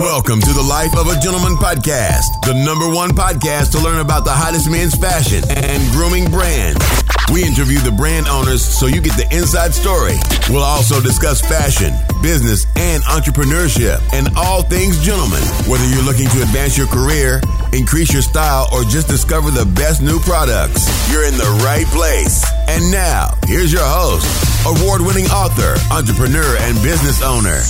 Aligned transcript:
Welcome 0.00 0.40
to 0.40 0.52
the 0.54 0.62
Life 0.62 0.96
of 0.96 1.08
a 1.08 1.20
Gentleman 1.20 1.56
podcast, 1.56 2.40
the 2.46 2.54
number 2.54 2.88
one 2.88 3.10
podcast 3.10 3.72
to 3.72 3.78
learn 3.84 4.00
about 4.00 4.24
the 4.24 4.32
hottest 4.32 4.70
men's 4.70 4.94
fashion 4.94 5.44
and 5.50 5.92
grooming 5.92 6.30
brands. 6.30 6.99
We 7.32 7.44
interview 7.46 7.78
the 7.78 7.94
brand 7.94 8.26
owners 8.26 8.64
so 8.64 8.86
you 8.86 9.00
get 9.00 9.14
the 9.14 9.26
inside 9.30 9.72
story. 9.72 10.18
We'll 10.50 10.66
also 10.66 11.00
discuss 11.00 11.40
fashion, 11.40 11.94
business, 12.22 12.66
and 12.74 13.02
entrepreneurship 13.04 14.02
and 14.12 14.28
all 14.36 14.62
things 14.62 14.98
gentlemen. 14.98 15.42
Whether 15.70 15.86
you're 15.86 16.02
looking 16.02 16.26
to 16.26 16.42
advance 16.42 16.76
your 16.76 16.88
career, 16.88 17.40
increase 17.72 18.12
your 18.12 18.22
style, 18.22 18.66
or 18.72 18.82
just 18.82 19.06
discover 19.06 19.50
the 19.50 19.64
best 19.64 20.02
new 20.02 20.18
products, 20.20 20.90
you're 21.10 21.24
in 21.24 21.38
the 21.38 21.62
right 21.62 21.86
place. 21.94 22.42
And 22.66 22.90
now, 22.90 23.38
here's 23.46 23.72
your 23.72 23.86
host, 23.86 24.26
award 24.66 25.00
winning 25.00 25.26
author, 25.30 25.78
entrepreneur, 25.94 26.56
and 26.66 26.74
business 26.82 27.22
owner, 27.22 27.62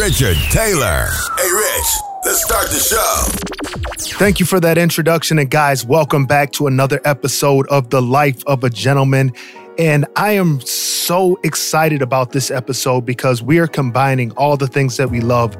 Richard 0.00 0.40
Taylor. 0.48 1.12
Hey, 1.36 1.52
Rich, 1.52 1.90
let's 2.24 2.40
start 2.44 2.72
the 2.72 2.80
show. 2.80 3.61
Thank 3.98 4.40
you 4.40 4.46
for 4.46 4.58
that 4.60 4.78
introduction. 4.78 5.38
And 5.38 5.50
guys, 5.50 5.84
welcome 5.84 6.26
back 6.26 6.52
to 6.52 6.66
another 6.66 7.00
episode 7.04 7.66
of 7.68 7.90
The 7.90 8.00
Life 8.00 8.42
of 8.46 8.64
a 8.64 8.70
Gentleman. 8.70 9.32
And 9.78 10.06
I 10.16 10.32
am 10.32 10.60
so 10.60 11.38
excited 11.44 12.02
about 12.02 12.32
this 12.32 12.50
episode 12.50 13.02
because 13.02 13.42
we 13.42 13.58
are 13.58 13.66
combining 13.66 14.32
all 14.32 14.56
the 14.56 14.66
things 14.66 14.96
that 14.96 15.10
we 15.10 15.20
love. 15.20 15.56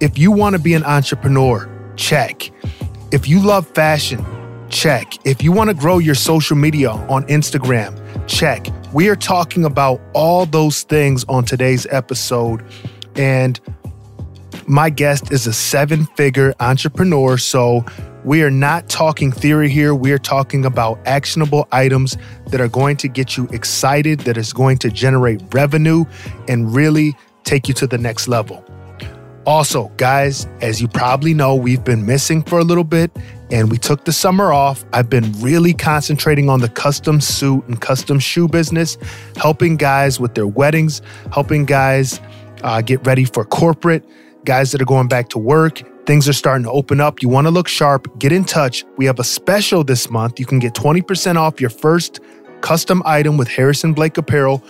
If 0.00 0.18
you 0.18 0.30
want 0.30 0.56
to 0.56 0.62
be 0.62 0.74
an 0.74 0.84
entrepreneur, 0.84 1.68
check. 1.96 2.50
If 3.10 3.28
you 3.28 3.40
love 3.40 3.66
fashion, 3.68 4.24
check. 4.68 5.14
If 5.26 5.42
you 5.42 5.52
want 5.52 5.68
to 5.68 5.74
grow 5.74 5.98
your 5.98 6.14
social 6.14 6.56
media 6.56 6.90
on 6.90 7.24
Instagram, 7.24 8.00
check. 8.26 8.66
We 8.92 9.08
are 9.08 9.16
talking 9.16 9.64
about 9.64 10.00
all 10.14 10.46
those 10.46 10.82
things 10.82 11.24
on 11.24 11.44
today's 11.44 11.86
episode. 11.90 12.64
And 13.14 13.60
my 14.72 14.88
guest 14.88 15.30
is 15.30 15.46
a 15.46 15.52
seven 15.52 16.06
figure 16.16 16.54
entrepreneur. 16.58 17.36
So 17.36 17.84
we 18.24 18.42
are 18.42 18.50
not 18.50 18.88
talking 18.88 19.30
theory 19.30 19.68
here. 19.68 19.94
We 19.94 20.12
are 20.12 20.18
talking 20.18 20.64
about 20.64 20.98
actionable 21.04 21.68
items 21.72 22.16
that 22.46 22.58
are 22.58 22.68
going 22.68 22.96
to 22.98 23.08
get 23.08 23.36
you 23.36 23.46
excited, 23.52 24.20
that 24.20 24.38
is 24.38 24.54
going 24.54 24.78
to 24.78 24.90
generate 24.90 25.42
revenue 25.52 26.06
and 26.48 26.74
really 26.74 27.14
take 27.44 27.68
you 27.68 27.74
to 27.74 27.86
the 27.86 27.98
next 27.98 28.28
level. 28.28 28.64
Also, 29.44 29.88
guys, 29.98 30.46
as 30.62 30.80
you 30.80 30.88
probably 30.88 31.34
know, 31.34 31.54
we've 31.54 31.84
been 31.84 32.06
missing 32.06 32.42
for 32.42 32.58
a 32.58 32.64
little 32.64 32.84
bit 32.84 33.10
and 33.50 33.70
we 33.70 33.76
took 33.76 34.06
the 34.06 34.12
summer 34.12 34.54
off. 34.54 34.86
I've 34.94 35.10
been 35.10 35.32
really 35.40 35.74
concentrating 35.74 36.48
on 36.48 36.60
the 36.60 36.68
custom 36.70 37.20
suit 37.20 37.62
and 37.66 37.78
custom 37.78 38.18
shoe 38.18 38.48
business, 38.48 38.96
helping 39.36 39.76
guys 39.76 40.18
with 40.18 40.34
their 40.34 40.46
weddings, 40.46 41.02
helping 41.30 41.66
guys 41.66 42.20
uh, 42.62 42.80
get 42.80 43.04
ready 43.06 43.24
for 43.26 43.44
corporate, 43.44 44.08
guys 44.44 44.72
that 44.72 44.82
are 44.82 44.86
going 44.86 45.08
back 45.08 45.28
to 45.30 45.38
work. 45.38 45.82
Things 46.06 46.28
are 46.28 46.32
starting 46.32 46.64
to 46.64 46.70
open 46.70 47.00
up. 47.00 47.22
You 47.22 47.28
want 47.28 47.46
to 47.46 47.50
look 47.50 47.68
sharp, 47.68 48.18
get 48.18 48.32
in 48.32 48.44
touch. 48.44 48.84
We 48.96 49.04
have 49.06 49.18
a 49.18 49.24
special 49.24 49.84
this 49.84 50.10
month. 50.10 50.40
You 50.40 50.46
can 50.46 50.58
get 50.58 50.74
20% 50.74 51.36
off 51.36 51.60
your 51.60 51.70
first 51.70 52.20
custom 52.60 53.02
item 53.04 53.36
with 53.36 53.48
Harrison 53.48 53.92
Blake 53.92 54.16
Apparel 54.18 54.62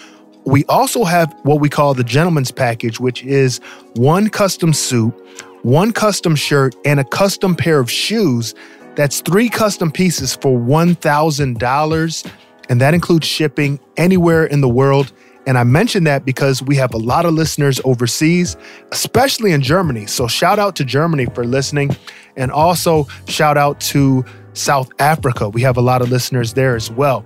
we 0.45 0.65
also 0.65 1.05
have 1.05 1.33
what 1.45 1.61
we 1.61 1.69
call 1.69 1.95
the 1.95 2.05
gentleman's 2.05 2.51
package, 2.51 2.99
which 2.99 3.23
is 3.25 3.61
one 3.95 4.29
custom 4.29 4.73
suit, 4.73 5.15
one 5.63 5.93
custom 5.93 6.35
shirt, 6.35 6.75
and 6.85 6.99
a 6.99 7.05
custom 7.05 7.55
pair 7.55 7.79
of 7.79 7.91
shoes. 7.91 8.55
That's 8.97 9.21
three 9.21 9.49
custom 9.49 9.91
pieces 9.93 10.35
for 10.35 10.59
$1,000. 10.59 12.33
And 12.69 12.81
that 12.81 12.95
includes 12.95 13.27
shipping 13.27 13.79
anywhere 13.97 14.45
in 14.45 14.61
the 14.61 14.69
world. 14.69 15.13
And 15.47 15.59
I 15.59 15.65
mention 15.65 16.05
that 16.05 16.25
because 16.25 16.63
we 16.63 16.77
have 16.77 16.95
a 16.95 16.99
lot 16.99 17.27
of 17.27 17.35
listeners 17.35 17.81
overseas, 17.85 18.57
especially 18.93 19.53
in 19.53 19.61
Germany. 19.61 20.07
So 20.07 20.29
shout 20.29 20.59
out 20.59 20.77
to 20.77 20.85
Germany 20.85 21.27
for 21.35 21.45
listening. 21.45 21.97
And 22.37 22.51
also 22.51 23.07
shout 23.27 23.57
out 23.57 23.81
to 23.81 24.25
South 24.55 24.91
Africa. 24.99 25.49
We 25.49 25.63
have 25.63 25.77
a 25.77 25.81
lot 25.81 26.03
of 26.03 26.11
listeners 26.11 26.55
there 26.55 26.77
as 26.77 26.91
well. 26.91 27.25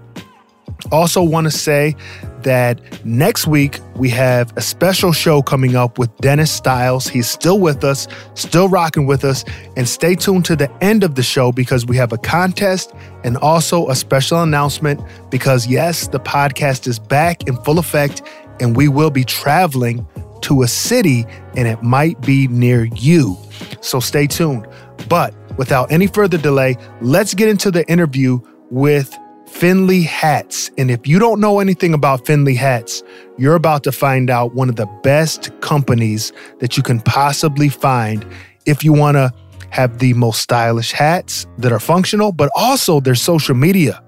Also, 0.92 1.22
want 1.22 1.46
to 1.46 1.50
say 1.50 1.94
that 2.42 2.80
next 3.04 3.46
week 3.46 3.80
we 3.96 4.08
have 4.10 4.52
a 4.56 4.60
special 4.60 5.12
show 5.12 5.42
coming 5.42 5.74
up 5.74 5.98
with 5.98 6.16
Denis 6.18 6.50
Styles. 6.50 7.08
He's 7.08 7.28
still 7.28 7.58
with 7.58 7.82
us, 7.82 8.06
still 8.34 8.68
rocking 8.68 9.06
with 9.06 9.24
us. 9.24 9.44
And 9.76 9.88
stay 9.88 10.14
tuned 10.14 10.44
to 10.44 10.54
the 10.54 10.70
end 10.82 11.02
of 11.02 11.16
the 11.16 11.22
show 11.22 11.50
because 11.50 11.86
we 11.86 11.96
have 11.96 12.12
a 12.12 12.18
contest 12.18 12.92
and 13.24 13.36
also 13.38 13.88
a 13.88 13.96
special 13.96 14.42
announcement 14.42 15.00
because, 15.30 15.66
yes, 15.66 16.06
the 16.08 16.20
podcast 16.20 16.86
is 16.86 16.98
back 16.98 17.48
in 17.48 17.56
full 17.64 17.78
effect 17.78 18.22
and 18.60 18.76
we 18.76 18.86
will 18.88 19.10
be 19.10 19.24
traveling 19.24 20.06
to 20.42 20.62
a 20.62 20.68
city 20.68 21.26
and 21.56 21.66
it 21.66 21.82
might 21.82 22.20
be 22.20 22.46
near 22.48 22.84
you. 22.94 23.36
So 23.80 23.98
stay 23.98 24.26
tuned. 24.26 24.68
But 25.08 25.34
without 25.58 25.90
any 25.90 26.06
further 26.06 26.38
delay, 26.38 26.76
let's 27.00 27.34
get 27.34 27.48
into 27.48 27.70
the 27.70 27.88
interview 27.90 28.40
with 28.70 29.16
Findlay 29.46 30.02
Hats. 30.02 30.70
And 30.76 30.90
if 30.90 31.06
you 31.06 31.18
don't 31.18 31.40
know 31.40 31.60
anything 31.60 31.94
about 31.94 32.26
Findlay 32.26 32.54
Hats, 32.54 33.02
you're 33.38 33.54
about 33.54 33.84
to 33.84 33.92
find 33.92 34.28
out 34.28 34.54
one 34.54 34.68
of 34.68 34.76
the 34.76 34.86
best 35.02 35.50
companies 35.60 36.32
that 36.58 36.76
you 36.76 36.82
can 36.82 37.00
possibly 37.00 37.68
find 37.68 38.26
if 38.66 38.84
you 38.84 38.92
want 38.92 39.16
to 39.16 39.32
have 39.70 39.98
the 39.98 40.14
most 40.14 40.40
stylish 40.40 40.92
hats 40.92 41.46
that 41.58 41.72
are 41.72 41.80
functional, 41.80 42.32
but 42.32 42.50
also 42.54 43.00
their 43.00 43.14
social 43.14 43.54
media. 43.54 44.02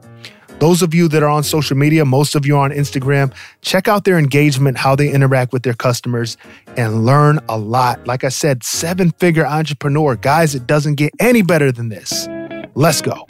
Those 0.60 0.82
of 0.82 0.93
you 0.93 1.06
that 1.09 1.22
are 1.22 1.28
on 1.28 1.44
social 1.44 1.77
media, 1.77 2.04
most 2.04 2.34
of 2.34 2.44
you 2.44 2.56
are 2.56 2.65
on 2.65 2.72
Instagram, 2.72 3.32
check 3.62 3.87
out 3.87 4.04
their 4.04 4.19
engagement, 4.19 4.77
how 4.77 4.97
they 4.97 5.09
interact 5.09 5.53
with 5.53 5.62
their 5.62 5.75
customers, 5.75 6.37
and 6.77 7.06
learn 7.06 7.38
a 7.48 7.56
lot. 7.56 8.04
Like 8.09 8.25
I 8.25 8.28
said, 8.28 8.65
seven 8.65 9.12
figure 9.12 9.47
entrepreneur. 9.47 10.16
Guys, 10.16 10.56
it 10.56 10.66
doesn't 10.66 10.97
get 10.97 11.12
any 11.21 11.43
better 11.43 11.71
than 11.71 11.91
this. 11.91 12.27
Let's 12.75 13.00
go. 13.00 13.25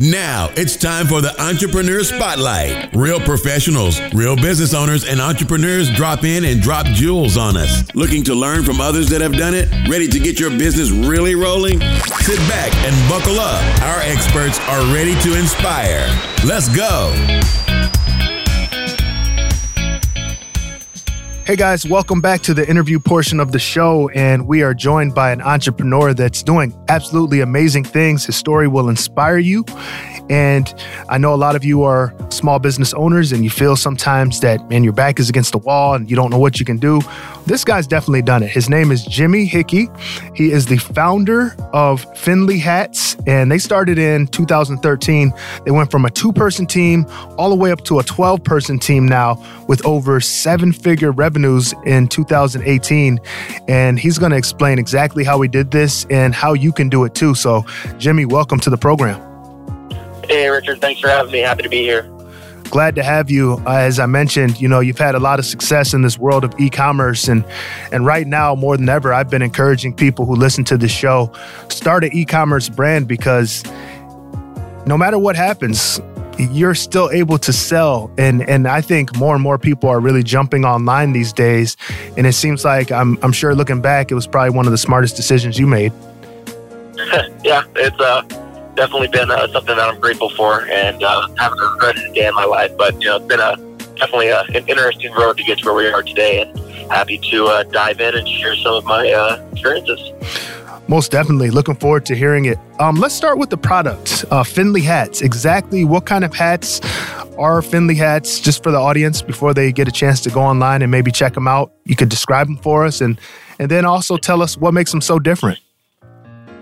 Now 0.00 0.48
it's 0.54 0.76
time 0.76 1.08
for 1.08 1.20
the 1.20 1.34
Entrepreneur 1.42 2.04
Spotlight. 2.04 2.94
Real 2.94 3.18
professionals, 3.18 4.00
real 4.14 4.36
business 4.36 4.72
owners, 4.72 5.04
and 5.04 5.20
entrepreneurs 5.20 5.90
drop 5.90 6.22
in 6.22 6.44
and 6.44 6.62
drop 6.62 6.86
jewels 6.86 7.36
on 7.36 7.56
us. 7.56 7.82
Looking 7.96 8.22
to 8.24 8.34
learn 8.36 8.62
from 8.62 8.80
others 8.80 9.08
that 9.08 9.20
have 9.20 9.32
done 9.32 9.54
it? 9.54 9.68
Ready 9.88 10.06
to 10.06 10.20
get 10.20 10.38
your 10.38 10.50
business 10.50 10.92
really 10.92 11.34
rolling? 11.34 11.80
Sit 11.80 12.38
back 12.48 12.72
and 12.76 13.10
buckle 13.10 13.40
up. 13.40 13.60
Our 13.82 13.98
experts 14.02 14.60
are 14.68 14.94
ready 14.94 15.20
to 15.22 15.36
inspire. 15.36 16.06
Let's 16.44 16.68
go. 16.68 17.12
Hey 21.48 21.56
guys, 21.56 21.86
welcome 21.88 22.20
back 22.20 22.42
to 22.42 22.52
the 22.52 22.68
interview 22.68 22.98
portion 22.98 23.40
of 23.40 23.52
the 23.52 23.58
show. 23.58 24.10
And 24.10 24.46
we 24.46 24.62
are 24.62 24.74
joined 24.74 25.14
by 25.14 25.30
an 25.32 25.40
entrepreneur 25.40 26.12
that's 26.12 26.42
doing 26.42 26.78
absolutely 26.90 27.40
amazing 27.40 27.84
things. 27.84 28.26
His 28.26 28.36
story 28.36 28.68
will 28.68 28.90
inspire 28.90 29.38
you. 29.38 29.64
And 30.30 30.72
I 31.08 31.18
know 31.18 31.34
a 31.34 31.36
lot 31.36 31.56
of 31.56 31.64
you 31.64 31.82
are 31.82 32.14
small 32.30 32.58
business 32.58 32.92
owners 32.94 33.32
and 33.32 33.44
you 33.44 33.50
feel 33.50 33.76
sometimes 33.76 34.40
that, 34.40 34.68
man, 34.68 34.84
your 34.84 34.92
back 34.92 35.18
is 35.18 35.28
against 35.28 35.52
the 35.52 35.58
wall 35.58 35.94
and 35.94 36.08
you 36.10 36.16
don't 36.16 36.30
know 36.30 36.38
what 36.38 36.58
you 36.60 36.66
can 36.66 36.78
do. 36.78 37.00
This 37.46 37.64
guy's 37.64 37.86
definitely 37.86 38.22
done 38.22 38.42
it. 38.42 38.50
His 38.50 38.68
name 38.68 38.90
is 38.92 39.04
Jimmy 39.04 39.46
Hickey. 39.46 39.88
He 40.34 40.52
is 40.52 40.66
the 40.66 40.76
founder 40.76 41.56
of 41.72 42.04
Findlay 42.18 42.58
Hats 42.58 43.16
and 43.26 43.50
they 43.50 43.58
started 43.58 43.98
in 43.98 44.26
2013. 44.26 45.32
They 45.64 45.70
went 45.70 45.90
from 45.90 46.04
a 46.04 46.10
two 46.10 46.32
person 46.32 46.66
team 46.66 47.06
all 47.38 47.48
the 47.48 47.56
way 47.56 47.72
up 47.72 47.84
to 47.84 47.98
a 47.98 48.02
12 48.02 48.44
person 48.44 48.78
team 48.78 49.06
now 49.06 49.42
with 49.66 49.84
over 49.86 50.20
seven 50.20 50.72
figure 50.72 51.10
revenues 51.10 51.74
in 51.86 52.08
2018. 52.08 53.18
And 53.66 53.98
he's 53.98 54.18
going 54.18 54.32
to 54.32 54.38
explain 54.38 54.78
exactly 54.78 55.24
how 55.24 55.40
he 55.40 55.48
did 55.48 55.70
this 55.70 56.04
and 56.10 56.34
how 56.34 56.52
you 56.52 56.72
can 56.72 56.88
do 56.88 57.04
it 57.04 57.14
too. 57.14 57.34
So, 57.34 57.64
Jimmy, 57.98 58.24
welcome 58.24 58.60
to 58.60 58.70
the 58.70 58.78
program. 58.78 59.27
Hey, 60.28 60.48
Richard. 60.48 60.80
Thanks 60.80 61.00
for 61.00 61.08
having 61.08 61.32
me. 61.32 61.38
Happy 61.38 61.62
to 61.62 61.68
be 61.68 61.82
here. 61.82 62.02
Glad 62.70 62.94
to 62.96 63.02
have 63.02 63.30
you. 63.30 63.62
Uh, 63.66 63.76
as 63.76 63.98
I 63.98 64.04
mentioned, 64.04 64.60
you 64.60 64.68
know, 64.68 64.80
you've 64.80 64.98
had 64.98 65.14
a 65.14 65.18
lot 65.18 65.38
of 65.38 65.46
success 65.46 65.94
in 65.94 66.02
this 66.02 66.18
world 66.18 66.44
of 66.44 66.52
e-commerce 66.60 67.26
and 67.26 67.44
and 67.92 68.04
right 68.04 68.26
now 68.26 68.54
more 68.54 68.76
than 68.76 68.88
ever 68.90 69.12
I've 69.12 69.30
been 69.30 69.40
encouraging 69.40 69.94
people 69.94 70.26
who 70.26 70.34
listen 70.34 70.64
to 70.64 70.76
the 70.76 70.88
show 70.88 71.32
start 71.70 72.04
an 72.04 72.10
e-commerce 72.12 72.68
brand 72.68 73.08
because 73.08 73.64
no 74.86 74.98
matter 74.98 75.18
what 75.18 75.34
happens, 75.34 75.98
you're 76.38 76.74
still 76.74 77.10
able 77.10 77.38
to 77.38 77.54
sell 77.54 78.10
and 78.18 78.46
and 78.48 78.68
I 78.68 78.82
think 78.82 79.16
more 79.16 79.34
and 79.34 79.42
more 79.42 79.58
people 79.58 79.88
are 79.88 79.98
really 79.98 80.22
jumping 80.22 80.66
online 80.66 81.12
these 81.12 81.32
days 81.32 81.76
and 82.18 82.26
it 82.26 82.34
seems 82.34 82.66
like 82.66 82.92
I'm 82.92 83.18
I'm 83.22 83.32
sure 83.32 83.54
looking 83.54 83.80
back 83.80 84.10
it 84.10 84.14
was 84.14 84.26
probably 84.26 84.54
one 84.54 84.66
of 84.66 84.72
the 84.72 84.78
smartest 84.78 85.16
decisions 85.16 85.58
you 85.58 85.66
made. 85.66 85.92
yeah, 87.44 87.64
it's 87.76 87.98
uh 87.98 88.47
definitely 88.78 89.08
been 89.08 89.30
uh, 89.30 89.48
something 89.48 89.76
that 89.76 89.88
I'm 89.88 90.00
grateful 90.00 90.30
for, 90.30 90.62
and 90.68 91.02
uh, 91.02 91.26
haven't 91.36 91.58
regretted 91.58 92.04
a 92.04 92.12
day 92.14 92.26
in 92.28 92.34
my 92.34 92.44
life. 92.44 92.70
But 92.78 92.94
you 93.02 93.08
know, 93.08 93.16
it's 93.16 93.26
been 93.26 93.40
a 93.40 93.56
definitely 93.96 94.28
a, 94.28 94.42
an 94.42 94.68
interesting 94.68 95.12
road 95.12 95.36
to 95.36 95.42
get 95.42 95.58
to 95.58 95.64
where 95.66 95.74
we 95.74 95.86
are 95.88 96.04
today, 96.04 96.40
and 96.42 96.56
happy 96.90 97.18
to 97.30 97.46
uh, 97.46 97.64
dive 97.64 98.00
in 98.00 98.14
and 98.16 98.26
share 98.28 98.54
some 98.54 98.74
of 98.74 98.84
my 98.84 99.10
uh, 99.10 99.44
experiences. 99.52 100.00
Most 100.86 101.10
definitely. 101.10 101.50
Looking 101.50 101.74
forward 101.74 102.06
to 102.06 102.14
hearing 102.14 102.46
it. 102.46 102.56
Um, 102.78 102.96
let's 102.96 103.14
start 103.14 103.36
with 103.36 103.50
the 103.50 103.58
product, 103.58 104.24
uh, 104.30 104.44
Findlay 104.44 104.80
hats. 104.80 105.20
Exactly 105.20 105.84
what 105.84 106.06
kind 106.06 106.24
of 106.24 106.32
hats 106.32 106.80
are 107.36 107.60
Findlay 107.60 107.96
hats, 107.96 108.40
just 108.40 108.62
for 108.62 108.70
the 108.70 108.78
audience 108.78 109.20
before 109.20 109.52
they 109.52 109.70
get 109.72 109.86
a 109.88 109.92
chance 109.92 110.20
to 110.22 110.30
go 110.30 110.40
online 110.40 110.82
and 110.82 110.90
maybe 110.90 111.10
check 111.10 111.34
them 111.34 111.46
out? 111.46 111.72
You 111.84 111.96
could 111.96 112.08
describe 112.08 112.46
them 112.46 112.56
for 112.58 112.86
us 112.86 113.00
and 113.00 113.20
And 113.58 113.70
then 113.70 113.84
also 113.84 114.16
tell 114.16 114.40
us 114.40 114.56
what 114.56 114.72
makes 114.72 114.92
them 114.92 115.00
so 115.00 115.18
different. 115.18 115.58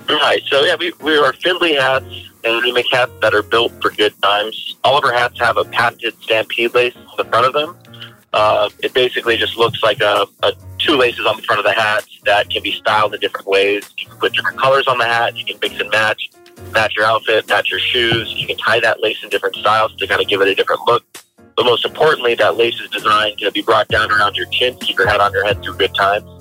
Right. 0.08 0.42
So 0.46 0.62
yeah, 0.62 0.76
we, 0.78 0.92
we 1.02 1.16
are 1.16 1.32
Findlay 1.32 1.74
hats, 1.74 2.06
and 2.44 2.62
we 2.64 2.72
make 2.72 2.86
hats 2.92 3.12
that 3.22 3.34
are 3.34 3.42
built 3.42 3.72
for 3.82 3.90
good 3.90 4.14
times. 4.22 4.76
All 4.84 4.96
of 4.98 5.04
our 5.04 5.12
hats 5.12 5.38
have 5.40 5.56
a 5.56 5.64
patented 5.64 6.14
stampede 6.22 6.74
lace 6.74 6.94
on 6.96 7.14
the 7.16 7.24
front 7.24 7.46
of 7.46 7.52
them. 7.52 7.76
Uh, 8.32 8.68
it 8.82 8.92
basically 8.92 9.36
just 9.36 9.56
looks 9.56 9.82
like 9.82 10.00
a, 10.00 10.26
a 10.42 10.52
two 10.78 10.96
laces 10.96 11.26
on 11.26 11.36
the 11.36 11.42
front 11.42 11.58
of 11.58 11.64
the 11.64 11.72
hat 11.72 12.04
that 12.24 12.48
can 12.50 12.62
be 12.62 12.70
styled 12.72 13.14
in 13.14 13.20
different 13.20 13.46
ways. 13.46 13.88
You 13.98 14.06
can 14.06 14.18
put 14.18 14.32
different 14.32 14.58
colors 14.58 14.86
on 14.86 14.98
the 14.98 15.06
hat. 15.06 15.36
You 15.36 15.44
can 15.44 15.56
mix 15.60 15.80
and 15.80 15.90
match, 15.90 16.30
match 16.72 16.94
your 16.96 17.06
outfit, 17.06 17.48
match 17.48 17.70
your 17.70 17.80
shoes. 17.80 18.32
You 18.36 18.46
can 18.46 18.56
tie 18.58 18.80
that 18.80 19.02
lace 19.02 19.22
in 19.24 19.30
different 19.30 19.56
styles 19.56 19.94
to 19.96 20.06
kind 20.06 20.20
of 20.20 20.28
give 20.28 20.40
it 20.40 20.48
a 20.48 20.54
different 20.54 20.82
look. 20.86 21.04
But 21.56 21.64
most 21.64 21.84
importantly, 21.86 22.34
that 22.34 22.56
lace 22.56 22.78
is 22.80 22.90
designed 22.90 23.38
to 23.38 23.50
be 23.50 23.62
brought 23.62 23.88
down 23.88 24.12
around 24.12 24.36
your 24.36 24.46
chin, 24.46 24.76
keep 24.78 24.98
your 24.98 25.08
hat 25.08 25.20
on 25.20 25.32
your 25.32 25.44
head 25.44 25.62
through 25.62 25.76
good 25.78 25.94
times. 25.94 26.35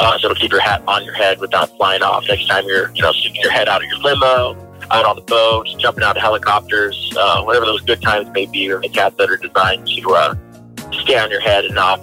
Uh, 0.00 0.18
so 0.18 0.30
it'll 0.30 0.40
keep 0.40 0.50
your 0.50 0.62
hat 0.62 0.82
on 0.88 1.04
your 1.04 1.12
head 1.12 1.38
without 1.38 1.68
flying 1.76 2.02
off 2.02 2.24
next 2.26 2.48
time 2.48 2.64
you're, 2.66 2.90
you 2.94 3.02
know, 3.02 3.12
sticking 3.12 3.40
your 3.42 3.52
head 3.52 3.68
out 3.68 3.82
of 3.82 3.88
your 3.90 3.98
limo, 3.98 4.56
out 4.90 5.04
on 5.04 5.14
the 5.14 5.22
boat, 5.22 5.68
jumping 5.78 6.02
out 6.02 6.16
of 6.16 6.22
helicopters, 6.22 7.12
uh, 7.18 7.42
whatever 7.42 7.66
those 7.66 7.82
good 7.82 8.00
times 8.00 8.26
may 8.32 8.46
be, 8.46 8.70
or 8.72 8.80
the 8.80 8.88
hats 8.88 9.14
that 9.18 9.28
are 9.28 9.36
designed 9.36 9.86
to 9.86 10.14
uh, 10.14 10.34
stay 11.02 11.18
on 11.18 11.30
your 11.30 11.40
head 11.40 11.66
and 11.66 11.74
not 11.74 12.02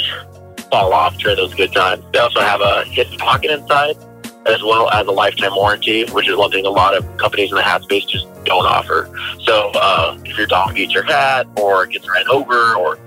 fall 0.70 0.94
off 0.94 1.18
during 1.18 1.38
those 1.38 1.56
good 1.56 1.74
times. 1.74 2.04
They 2.14 2.20
also 2.20 2.40
have 2.40 2.62
a 2.62 2.84
hidden 2.86 3.18
pocket 3.18 3.50
inside, 3.50 3.98
as 4.46 4.62
well 4.62 4.92
as 4.92 5.08
a 5.08 5.12
lifetime 5.12 5.56
warranty, 5.56 6.06
which 6.12 6.30
is 6.30 6.36
one 6.36 6.52
thing 6.52 6.68
a 6.68 6.70
lot 6.70 6.96
of 6.96 7.18
companies 7.18 7.50
in 7.50 7.56
the 7.56 7.64
hat 7.64 7.82
space 7.82 8.06
just 8.06 8.28
don't 8.44 8.68
offer. 8.68 9.10
So 9.42 9.72
uh, 9.74 10.20
if 10.24 10.38
your 10.38 10.46
dog 10.46 10.78
eats 10.78 10.94
your 10.94 11.04
hat 11.04 11.48
or 11.58 11.88
gets 11.88 12.08
ran 12.08 12.28
over 12.30 12.76
or 12.76 12.98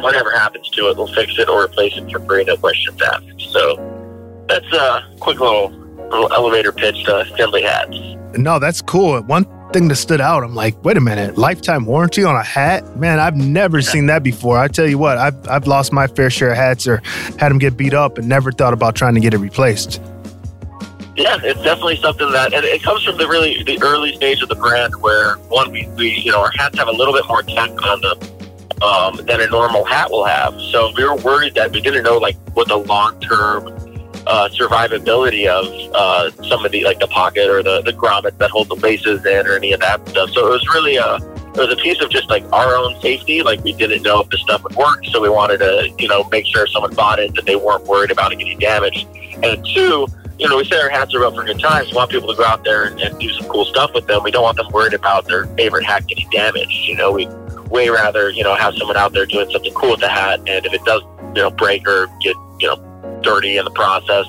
whatever 0.00 0.30
happens 0.30 0.70
to 0.70 0.88
it, 0.88 0.94
they'll 0.94 1.12
fix 1.14 1.38
it 1.38 1.50
or 1.50 1.64
replace 1.64 1.98
it 1.98 2.10
for 2.10 2.20
free, 2.20 2.44
no 2.44 2.56
questions 2.56 3.00
asked. 3.02 3.50
So 3.52 3.97
that's 4.48 4.72
a 4.72 5.04
quick 5.20 5.40
little, 5.40 5.70
little 6.10 6.32
elevator 6.32 6.72
pitch 6.72 7.04
to 7.04 7.24
Findlay 7.36 7.62
hats. 7.62 7.96
No, 8.36 8.58
that's 8.58 8.82
cool. 8.82 9.20
One 9.22 9.46
thing 9.72 9.88
that 9.88 9.96
stood 9.96 10.20
out, 10.20 10.42
I'm 10.42 10.54
like, 10.54 10.82
wait 10.84 10.96
a 10.96 11.00
minute, 11.00 11.36
lifetime 11.36 11.84
warranty 11.84 12.24
on 12.24 12.36
a 12.36 12.42
hat? 12.42 12.96
Man, 12.96 13.20
I've 13.20 13.36
never 13.36 13.82
seen 13.82 14.06
that 14.06 14.22
before. 14.22 14.58
I 14.58 14.68
tell 14.68 14.86
you 14.86 14.98
what, 14.98 15.18
I've, 15.18 15.48
I've 15.48 15.66
lost 15.66 15.92
my 15.92 16.06
fair 16.06 16.30
share 16.30 16.50
of 16.50 16.56
hats 16.56 16.86
or 16.86 17.02
had 17.38 17.50
them 17.50 17.58
get 17.58 17.76
beat 17.76 17.94
up 17.94 18.18
and 18.18 18.28
never 18.28 18.52
thought 18.52 18.72
about 18.72 18.94
trying 18.94 19.14
to 19.14 19.20
get 19.20 19.34
it 19.34 19.38
replaced. 19.38 20.00
Yeah, 21.16 21.36
it's 21.42 21.60
definitely 21.62 21.96
something 21.96 22.30
that, 22.30 22.54
and 22.54 22.64
it 22.64 22.80
comes 22.82 23.02
from 23.02 23.18
the 23.18 23.26
really 23.26 23.64
the 23.64 23.82
early 23.82 24.14
stage 24.14 24.40
of 24.40 24.48
the 24.48 24.54
brand 24.54 24.94
where 25.00 25.34
one 25.48 25.72
we, 25.72 25.88
we 25.96 26.10
you 26.10 26.30
know 26.30 26.40
our 26.40 26.52
hats 26.52 26.78
have 26.78 26.86
a 26.86 26.92
little 26.92 27.12
bit 27.12 27.26
more 27.26 27.42
tech 27.42 27.70
on 27.82 28.00
them 28.00 28.82
um, 28.82 29.16
than 29.26 29.40
a 29.40 29.48
normal 29.48 29.84
hat 29.84 30.12
will 30.12 30.24
have. 30.24 30.54
So 30.70 30.92
we 30.96 31.02
were 31.02 31.16
worried 31.16 31.56
that 31.56 31.72
we 31.72 31.80
didn't 31.80 32.04
know 32.04 32.18
like 32.18 32.36
what 32.54 32.68
the 32.68 32.76
long 32.76 33.20
term 33.20 33.66
uh, 34.28 34.48
survivability 34.50 35.46
of 35.46 35.66
uh, 35.94 36.30
some 36.44 36.64
of 36.64 36.70
the 36.70 36.84
like 36.84 37.00
the 37.00 37.06
pocket 37.08 37.48
or 37.48 37.62
the 37.62 37.80
the 37.82 37.92
grommet 37.92 38.36
that 38.38 38.50
hold 38.50 38.68
the 38.68 38.74
laces 38.76 39.24
in 39.24 39.46
or 39.46 39.56
any 39.56 39.72
of 39.72 39.80
that 39.80 40.06
stuff. 40.08 40.30
So 40.30 40.46
it 40.46 40.50
was 40.50 40.68
really 40.74 40.96
a 40.96 41.16
it 41.16 41.56
was 41.56 41.72
a 41.72 41.76
piece 41.76 42.00
of 42.02 42.10
just 42.10 42.28
like 42.28 42.44
our 42.52 42.76
own 42.76 43.00
safety. 43.00 43.42
Like 43.42 43.64
we 43.64 43.72
didn't 43.72 44.02
know 44.02 44.20
if 44.20 44.28
the 44.28 44.36
stuff 44.38 44.62
would 44.62 44.76
work, 44.76 45.04
so 45.06 45.20
we 45.20 45.30
wanted 45.30 45.58
to 45.58 45.92
you 45.98 46.08
know 46.08 46.28
make 46.30 46.46
sure 46.46 46.64
if 46.64 46.70
someone 46.70 46.94
bought 46.94 47.18
it 47.18 47.34
that 47.34 47.46
they 47.46 47.56
weren't 47.56 47.84
worried 47.84 48.10
about 48.10 48.32
it 48.32 48.36
getting 48.36 48.58
damaged. 48.58 49.06
And 49.42 49.64
two, 49.74 50.06
you 50.38 50.48
know, 50.48 50.56
we 50.56 50.64
say 50.64 50.78
our 50.78 50.90
hats 50.90 51.14
are 51.14 51.24
up 51.24 51.34
for 51.34 51.44
good 51.44 51.58
times. 51.58 51.90
We 51.90 51.96
want 51.96 52.10
people 52.10 52.28
to 52.28 52.36
go 52.36 52.44
out 52.44 52.64
there 52.64 52.84
and, 52.84 53.00
and 53.00 53.18
do 53.18 53.28
some 53.30 53.48
cool 53.48 53.64
stuff 53.64 53.92
with 53.94 54.06
them. 54.06 54.22
We 54.22 54.30
don't 54.30 54.42
want 54.42 54.56
them 54.56 54.68
worried 54.72 54.94
about 54.94 55.26
their 55.26 55.46
favorite 55.56 55.84
hat 55.84 56.06
getting 56.06 56.28
damaged. 56.30 56.70
You 56.70 56.96
know, 56.96 57.12
we 57.12 57.26
way 57.70 57.88
rather, 57.88 58.30
you 58.30 58.42
know, 58.44 58.54
have 58.54 58.74
someone 58.76 58.96
out 58.96 59.12
there 59.12 59.26
doing 59.26 59.50
something 59.50 59.72
cool 59.74 59.92
with 59.92 60.00
the 60.00 60.08
hat. 60.08 60.40
And 60.46 60.66
if 60.66 60.72
it 60.72 60.84
does, 60.84 61.02
you 61.34 61.42
know, 61.42 61.50
break 61.50 61.86
or 61.88 62.06
get, 62.20 62.36
you 62.60 62.68
know, 62.68 62.87
dirty 63.28 63.56
in 63.58 63.64
the 63.64 63.70
process, 63.70 64.26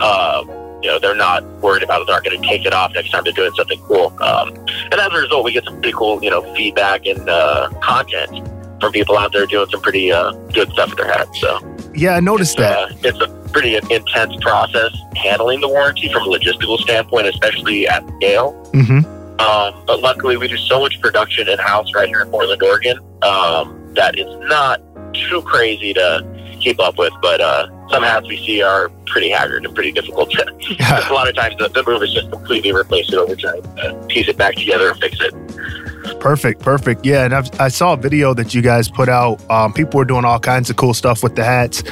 uh, 0.00 0.44
you 0.82 0.88
know, 0.90 0.98
they're 0.98 1.14
not 1.14 1.44
worried 1.60 1.82
about 1.82 2.02
it. 2.02 2.06
They're 2.06 2.16
not 2.16 2.24
going 2.24 2.40
to 2.40 2.46
take 2.46 2.66
it 2.66 2.72
off 2.72 2.92
next 2.92 3.10
time 3.10 3.22
they're 3.24 3.32
doing 3.32 3.52
something 3.54 3.80
cool. 3.82 4.08
Um, 4.20 4.48
and 4.48 4.94
as 4.94 5.12
a 5.12 5.16
result, 5.16 5.44
we 5.44 5.52
get 5.52 5.64
some 5.64 5.74
pretty 5.74 5.96
cool, 5.96 6.22
you 6.22 6.30
know, 6.30 6.42
feedback 6.54 7.06
and 7.06 7.28
uh, 7.28 7.70
content 7.80 8.48
from 8.80 8.92
people 8.92 9.16
out 9.16 9.32
there 9.32 9.46
doing 9.46 9.68
some 9.70 9.80
pretty 9.80 10.10
uh, 10.10 10.32
good 10.52 10.70
stuff 10.72 10.90
with 10.90 10.98
their 10.98 11.06
hats. 11.06 11.40
So, 11.40 11.60
yeah, 11.94 12.16
I 12.16 12.20
noticed 12.20 12.56
that. 12.56 12.90
Uh, 12.90 12.94
it's 13.04 13.20
a 13.20 13.28
pretty 13.52 13.76
intense 13.76 14.34
process 14.40 14.92
handling 15.14 15.60
the 15.60 15.68
warranty 15.68 16.12
from 16.12 16.22
a 16.22 16.26
logistical 16.26 16.78
standpoint, 16.78 17.26
especially 17.28 17.86
at 17.86 18.02
scale. 18.16 18.52
Mm-hmm. 18.74 19.06
Um, 19.40 19.84
but 19.86 20.00
luckily, 20.00 20.36
we 20.36 20.48
do 20.48 20.56
so 20.56 20.80
much 20.80 21.00
production 21.00 21.48
in 21.48 21.58
house 21.58 21.94
right 21.94 22.08
here 22.08 22.22
in 22.22 22.28
Portland, 22.30 22.62
Oregon, 22.62 22.98
um, 23.22 23.94
that 23.94 24.18
it's 24.18 24.48
not 24.48 24.80
too 25.14 25.42
crazy 25.42 25.94
to 25.94 26.58
keep 26.60 26.80
up 26.80 26.98
with. 26.98 27.12
But 27.22 27.40
uh, 27.40 27.68
some 27.92 28.02
hats 28.02 28.26
we 28.26 28.38
see 28.38 28.62
are 28.62 28.88
pretty 29.06 29.30
haggard 29.30 29.64
and 29.64 29.74
pretty 29.74 29.92
difficult 29.92 30.30
to. 30.30 30.46
A 30.80 31.12
lot 31.12 31.28
of 31.28 31.34
times, 31.34 31.56
the, 31.58 31.68
the 31.68 31.84
move 31.86 32.02
is 32.02 32.12
just 32.12 32.30
completely 32.30 32.72
replace 32.72 33.12
it 33.12 33.16
over 33.16 33.36
time, 33.36 33.60
uh, 33.78 33.92
piece 34.06 34.28
it 34.28 34.38
back 34.38 34.54
together, 34.54 34.90
and 34.90 35.00
fix 35.00 35.18
it. 35.20 36.20
Perfect, 36.20 36.60
perfect. 36.60 37.04
Yeah, 37.04 37.24
and 37.24 37.34
I've, 37.34 37.48
I 37.60 37.68
saw 37.68 37.92
a 37.92 37.96
video 37.96 38.34
that 38.34 38.54
you 38.54 38.62
guys 38.62 38.88
put 38.88 39.08
out. 39.08 39.48
Um, 39.50 39.72
people 39.72 39.98
were 39.98 40.04
doing 40.04 40.24
all 40.24 40.40
kinds 40.40 40.70
of 40.70 40.76
cool 40.76 40.94
stuff 40.94 41.22
with 41.22 41.36
the 41.36 41.44
hats. 41.44 41.82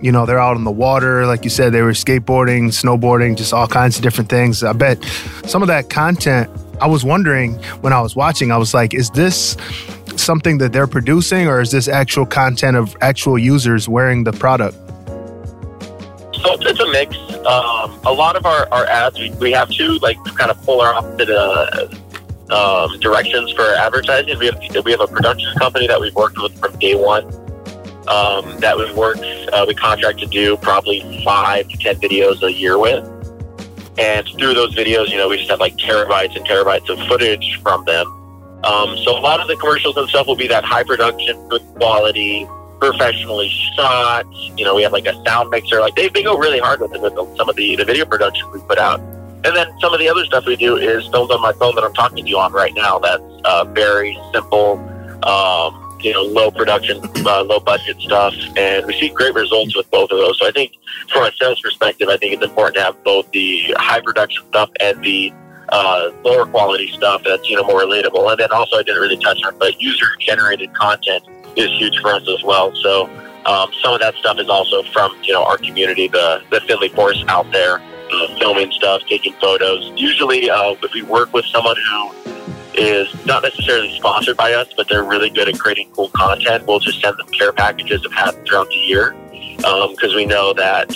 You 0.00 0.12
know, 0.12 0.26
they're 0.26 0.38
out 0.38 0.56
in 0.56 0.64
the 0.64 0.70
water, 0.70 1.26
like 1.26 1.42
you 1.44 1.50
said, 1.50 1.72
they 1.72 1.80
were 1.80 1.92
skateboarding, 1.92 2.68
snowboarding, 2.68 3.36
just 3.36 3.52
all 3.54 3.66
kinds 3.66 3.96
of 3.96 4.02
different 4.02 4.28
things. 4.28 4.62
I 4.62 4.72
bet 4.72 5.02
some 5.46 5.62
of 5.62 5.68
that 5.68 5.88
content. 5.88 6.50
I 6.80 6.86
was 6.86 7.02
wondering 7.02 7.54
when 7.80 7.94
I 7.94 8.00
was 8.02 8.14
watching, 8.14 8.52
I 8.52 8.58
was 8.58 8.74
like, 8.74 8.92
is 8.92 9.08
this 9.10 9.56
something 10.16 10.58
that 10.58 10.74
they're 10.74 10.86
producing, 10.86 11.48
or 11.48 11.60
is 11.62 11.70
this 11.70 11.88
actual 11.88 12.26
content 12.26 12.76
of 12.76 12.94
actual 13.00 13.38
users 13.38 13.88
wearing 13.88 14.24
the 14.24 14.32
product? 14.32 14.76
So 16.46 16.56
it's 16.60 16.80
a 16.80 16.90
mix. 16.90 17.16
Um, 17.44 18.00
a 18.04 18.12
lot 18.12 18.36
of 18.36 18.46
our, 18.46 18.68
our 18.72 18.86
ads, 18.86 19.18
we, 19.18 19.30
we 19.32 19.52
have 19.52 19.68
two 19.68 19.98
like 19.98 20.16
kind 20.36 20.50
of 20.50 20.62
polar 20.62 20.86
opposite 20.86 21.28
uh, 21.28 21.88
um, 22.50 23.00
directions 23.00 23.50
for 23.52 23.62
advertising. 23.74 24.38
We 24.38 24.46
have 24.46 24.84
we 24.84 24.92
have 24.92 25.00
a 25.00 25.08
production 25.08 25.52
company 25.58 25.88
that 25.88 26.00
we've 26.00 26.14
worked 26.14 26.38
with 26.40 26.56
from 26.58 26.78
day 26.78 26.94
one. 26.94 27.24
Um, 28.08 28.60
that 28.60 28.76
we 28.76 28.92
work, 28.92 29.18
uh, 29.52 29.64
we 29.66 29.74
contract 29.74 30.20
to 30.20 30.26
do 30.26 30.56
probably 30.58 31.24
five 31.24 31.68
to 31.68 31.76
ten 31.76 31.96
videos 31.96 32.40
a 32.44 32.52
year 32.52 32.78
with, 32.78 33.04
and 33.98 34.24
through 34.38 34.54
those 34.54 34.76
videos, 34.76 35.08
you 35.08 35.16
know, 35.16 35.28
we 35.28 35.38
just 35.38 35.50
have 35.50 35.58
like 35.58 35.76
terabytes 35.76 36.36
and 36.36 36.46
terabytes 36.46 36.88
of 36.88 37.04
footage 37.08 37.60
from 37.62 37.84
them. 37.84 38.06
Um, 38.62 38.96
so 38.98 39.18
a 39.18 39.18
lot 39.18 39.40
of 39.40 39.48
the 39.48 39.56
commercials 39.56 39.96
and 39.96 40.08
stuff 40.08 40.28
will 40.28 40.36
be 40.36 40.46
that 40.46 40.64
high 40.64 40.84
production, 40.84 41.48
good 41.48 41.62
quality, 41.74 42.46
professionally 42.78 43.48
shot. 43.76 44.26
You 44.32 44.64
know, 44.64 44.74
we 44.74 44.82
have 44.82 44.92
like 44.92 45.06
a 45.06 45.14
sound 45.24 45.50
mixer. 45.50 45.80
Like 45.80 45.94
they, 45.94 46.08
they 46.08 46.22
go 46.22 46.36
really 46.36 46.58
hard 46.58 46.80
with, 46.80 46.94
it, 46.94 47.00
with 47.00 47.14
some 47.36 47.48
of 47.48 47.56
the, 47.56 47.76
the 47.76 47.84
video 47.84 48.04
production 48.04 48.50
we 48.52 48.60
put 48.60 48.78
out. 48.78 49.00
And 49.44 49.54
then 49.54 49.68
some 49.80 49.92
of 49.92 50.00
the 50.00 50.08
other 50.08 50.24
stuff 50.24 50.44
we 50.44 50.56
do 50.56 50.76
is 50.76 51.06
filmed 51.08 51.30
on 51.30 51.40
my 51.40 51.52
phone 51.52 51.74
that 51.76 51.84
I'm 51.84 51.94
talking 51.94 52.24
to 52.24 52.28
you 52.28 52.38
on 52.38 52.52
right 52.52 52.74
now. 52.74 52.98
That's 52.98 53.22
uh, 53.44 53.64
very 53.64 54.18
simple, 54.32 54.78
um, 55.22 55.98
you 56.00 56.12
know, 56.12 56.22
low 56.22 56.50
production, 56.50 57.00
uh, 57.24 57.44
low 57.44 57.60
budget 57.60 58.00
stuff, 58.00 58.34
and 58.56 58.86
we 58.86 58.98
see 58.98 59.08
great 59.10 59.34
results 59.34 59.76
with 59.76 59.88
both 59.90 60.10
of 60.10 60.18
those. 60.18 60.38
So 60.40 60.48
I 60.48 60.50
think, 60.50 60.72
from 61.12 61.24
a 61.24 61.32
sales 61.36 61.60
perspective, 61.60 62.08
I 62.08 62.16
think 62.16 62.34
it's 62.34 62.42
important 62.42 62.76
to 62.76 62.82
have 62.82 63.04
both 63.04 63.30
the 63.30 63.72
high 63.76 64.00
production 64.00 64.42
stuff 64.48 64.70
and 64.80 65.00
the 65.04 65.32
uh, 65.68 66.10
lower 66.24 66.46
quality 66.46 66.90
stuff 66.92 67.22
that's 67.24 67.48
you 67.48 67.56
know 67.56 67.64
more 67.64 67.82
relatable. 67.82 68.28
And 68.30 68.40
then 68.40 68.50
also, 68.50 68.78
I 68.78 68.82
didn't 68.82 69.00
really 69.00 69.18
touch 69.18 69.42
on, 69.44 69.58
but 69.58 69.80
user 69.80 70.06
generated 70.18 70.74
content 70.74 71.24
is 71.56 71.70
huge 71.72 71.98
for 72.00 72.12
us 72.12 72.28
as 72.28 72.42
well. 72.42 72.74
So. 72.76 73.10
Um, 73.46 73.70
some 73.80 73.94
of 73.94 74.00
that 74.00 74.16
stuff 74.16 74.40
is 74.40 74.48
also 74.48 74.82
from 74.92 75.16
you 75.22 75.32
know 75.32 75.44
our 75.44 75.56
community, 75.56 76.08
the 76.08 76.42
the 76.50 76.60
Findlay 76.62 76.88
Force 76.88 77.24
out 77.28 77.48
there, 77.52 77.80
uh, 78.12 78.38
filming 78.40 78.72
stuff, 78.72 79.02
taking 79.08 79.34
photos. 79.34 79.92
Usually, 79.94 80.50
uh, 80.50 80.74
if 80.82 80.92
we 80.92 81.02
work 81.02 81.32
with 81.32 81.44
someone 81.46 81.76
who 81.76 82.10
is 82.74 83.08
not 83.24 83.42
necessarily 83.42 83.96
sponsored 83.96 84.36
by 84.36 84.52
us, 84.52 84.68
but 84.76 84.88
they're 84.88 85.04
really 85.04 85.30
good 85.30 85.48
at 85.48 85.58
creating 85.58 85.90
cool 85.92 86.08
content, 86.10 86.66
we'll 86.66 86.78
just 86.78 87.00
send 87.00 87.16
them 87.18 87.26
care 87.28 87.52
packages 87.52 88.04
of 88.04 88.12
hats 88.12 88.36
throughout 88.46 88.68
the 88.68 88.76
year 88.76 89.14
because 89.56 90.10
um, 90.10 90.16
we 90.16 90.26
know 90.26 90.52
that 90.52 90.94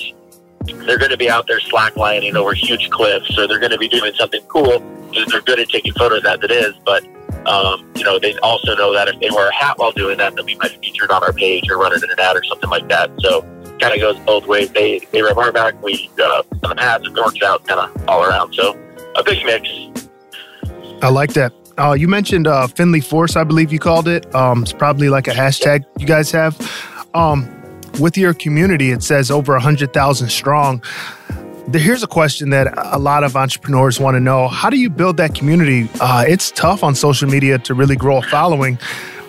they're 0.65 0.99
going 0.99 1.11
to 1.11 1.17
be 1.17 1.31
out 1.31 1.47
there 1.47 1.61
slacklining 1.61 2.35
over 2.35 2.53
huge 2.53 2.91
cliffs, 2.91 3.35
so 3.35 3.47
they're 3.47 3.59
going 3.59 3.73
to 3.73 3.79
be 3.79 3.89
doing 3.89 4.13
something 4.15 4.43
cool 4.43 4.81
because 5.11 5.27
they're 5.31 5.41
good 5.41 5.59
at 5.59 5.69
taking 5.69 5.93
photos 5.95 6.25
as 6.25 6.39
it 6.43 6.51
is, 6.51 6.75
but 6.85 7.05
um, 7.47 7.91
you 7.97 8.05
know, 8.05 8.19
they 8.19 8.37
also 8.39 8.75
know 8.77 8.93
that 8.93 9.09
if 9.09 9.19
they 9.21 9.31
wear 9.31 9.49
a 9.49 9.55
hat 9.55 9.79
while 9.79 9.93
doing 9.93 10.19
that, 10.19 10.35
they'll 10.35 10.45
be 10.45 10.59
featured 10.81 11.11
on 11.11 11.23
our 11.23 11.33
page 11.33 11.69
or 11.71 11.79
running 11.79 12.01
in 12.03 12.11
an 12.11 12.21
ad 12.21 12.37
or 12.37 12.45
something 12.45 12.71
like 12.71 12.89
that. 12.89 13.11
So 13.21 13.43
kind 13.81 13.95
of 13.95 14.01
goes 14.01 14.19
both 14.21 14.47
ways. 14.47 14.71
They 14.71 15.01
they 15.11 15.23
rub 15.23 15.39
our 15.39 15.53
back, 15.53 15.83
we 15.83 16.11
uh, 16.23 16.43
send 16.51 16.63
them 16.63 16.77
hats, 16.77 17.07
it 17.07 17.15
works 17.15 17.43
out 17.43 17.67
kind 17.67 17.81
of 17.81 18.09
all 18.09 18.25
around. 18.25 18.55
So 18.55 18.79
a 19.17 19.25
big 19.25 19.45
mix. 19.45 19.69
I 21.03 21.09
like 21.09 21.33
that. 21.33 21.53
Uh, 21.79 21.95
you 21.95 22.09
mentioned 22.09 22.47
uh, 22.47 22.67
Findlay 22.67 23.01
Force, 23.01 23.37
I 23.37 23.45
believe 23.45 23.73
you 23.73 23.79
called 23.79 24.07
it. 24.07 24.33
Um, 24.35 24.63
it's 24.63 24.73
probably 24.73 25.09
like 25.09 25.29
a 25.29 25.33
hashtag 25.33 25.85
you 25.99 26.07
guys 26.07 26.31
have. 26.31 26.61
Um, 27.15 27.49
with 27.99 28.17
your 28.17 28.35
community, 28.35 28.91
it 28.91 29.03
says 29.03 29.31
over 29.31 29.55
100,000 29.55 30.29
strong. 30.29 30.83
Here's 31.73 32.03
a 32.03 32.09
question 32.09 32.51
that 32.51 32.73
a 32.77 32.99
lot 32.99 33.23
of 33.23 33.37
entrepreneurs 33.37 34.01
want 34.01 34.17
to 34.17 34.21
know. 34.21 34.49
How 34.49 34.71
do 34.71 34.77
you 34.77 34.91
build 34.91 35.17
that 35.19 35.35
community? 35.35 35.89
Uh, 36.01 36.25
it's 36.27 36.51
tough 36.51 36.83
on 36.83 36.95
social 36.95 37.29
media 37.29 37.59
to 37.59 37.75
really 37.75 37.97
grow 37.97 38.19
a 38.19 38.23
following. 38.23 38.77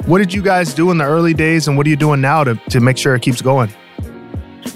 What 0.05 0.17
did 0.17 0.33
you 0.33 0.41
guys 0.41 0.73
do 0.73 0.89
in 0.89 0.97
the 0.97 1.05
early 1.05 1.33
days 1.33 1.67
and 1.67 1.77
what 1.77 1.85
are 1.85 1.89
you 1.89 1.95
doing 1.95 2.21
now 2.21 2.43
to, 2.43 2.55
to 2.55 2.79
make 2.79 2.97
sure 2.97 3.13
it 3.13 3.21
keeps 3.21 3.41
going? 3.41 3.71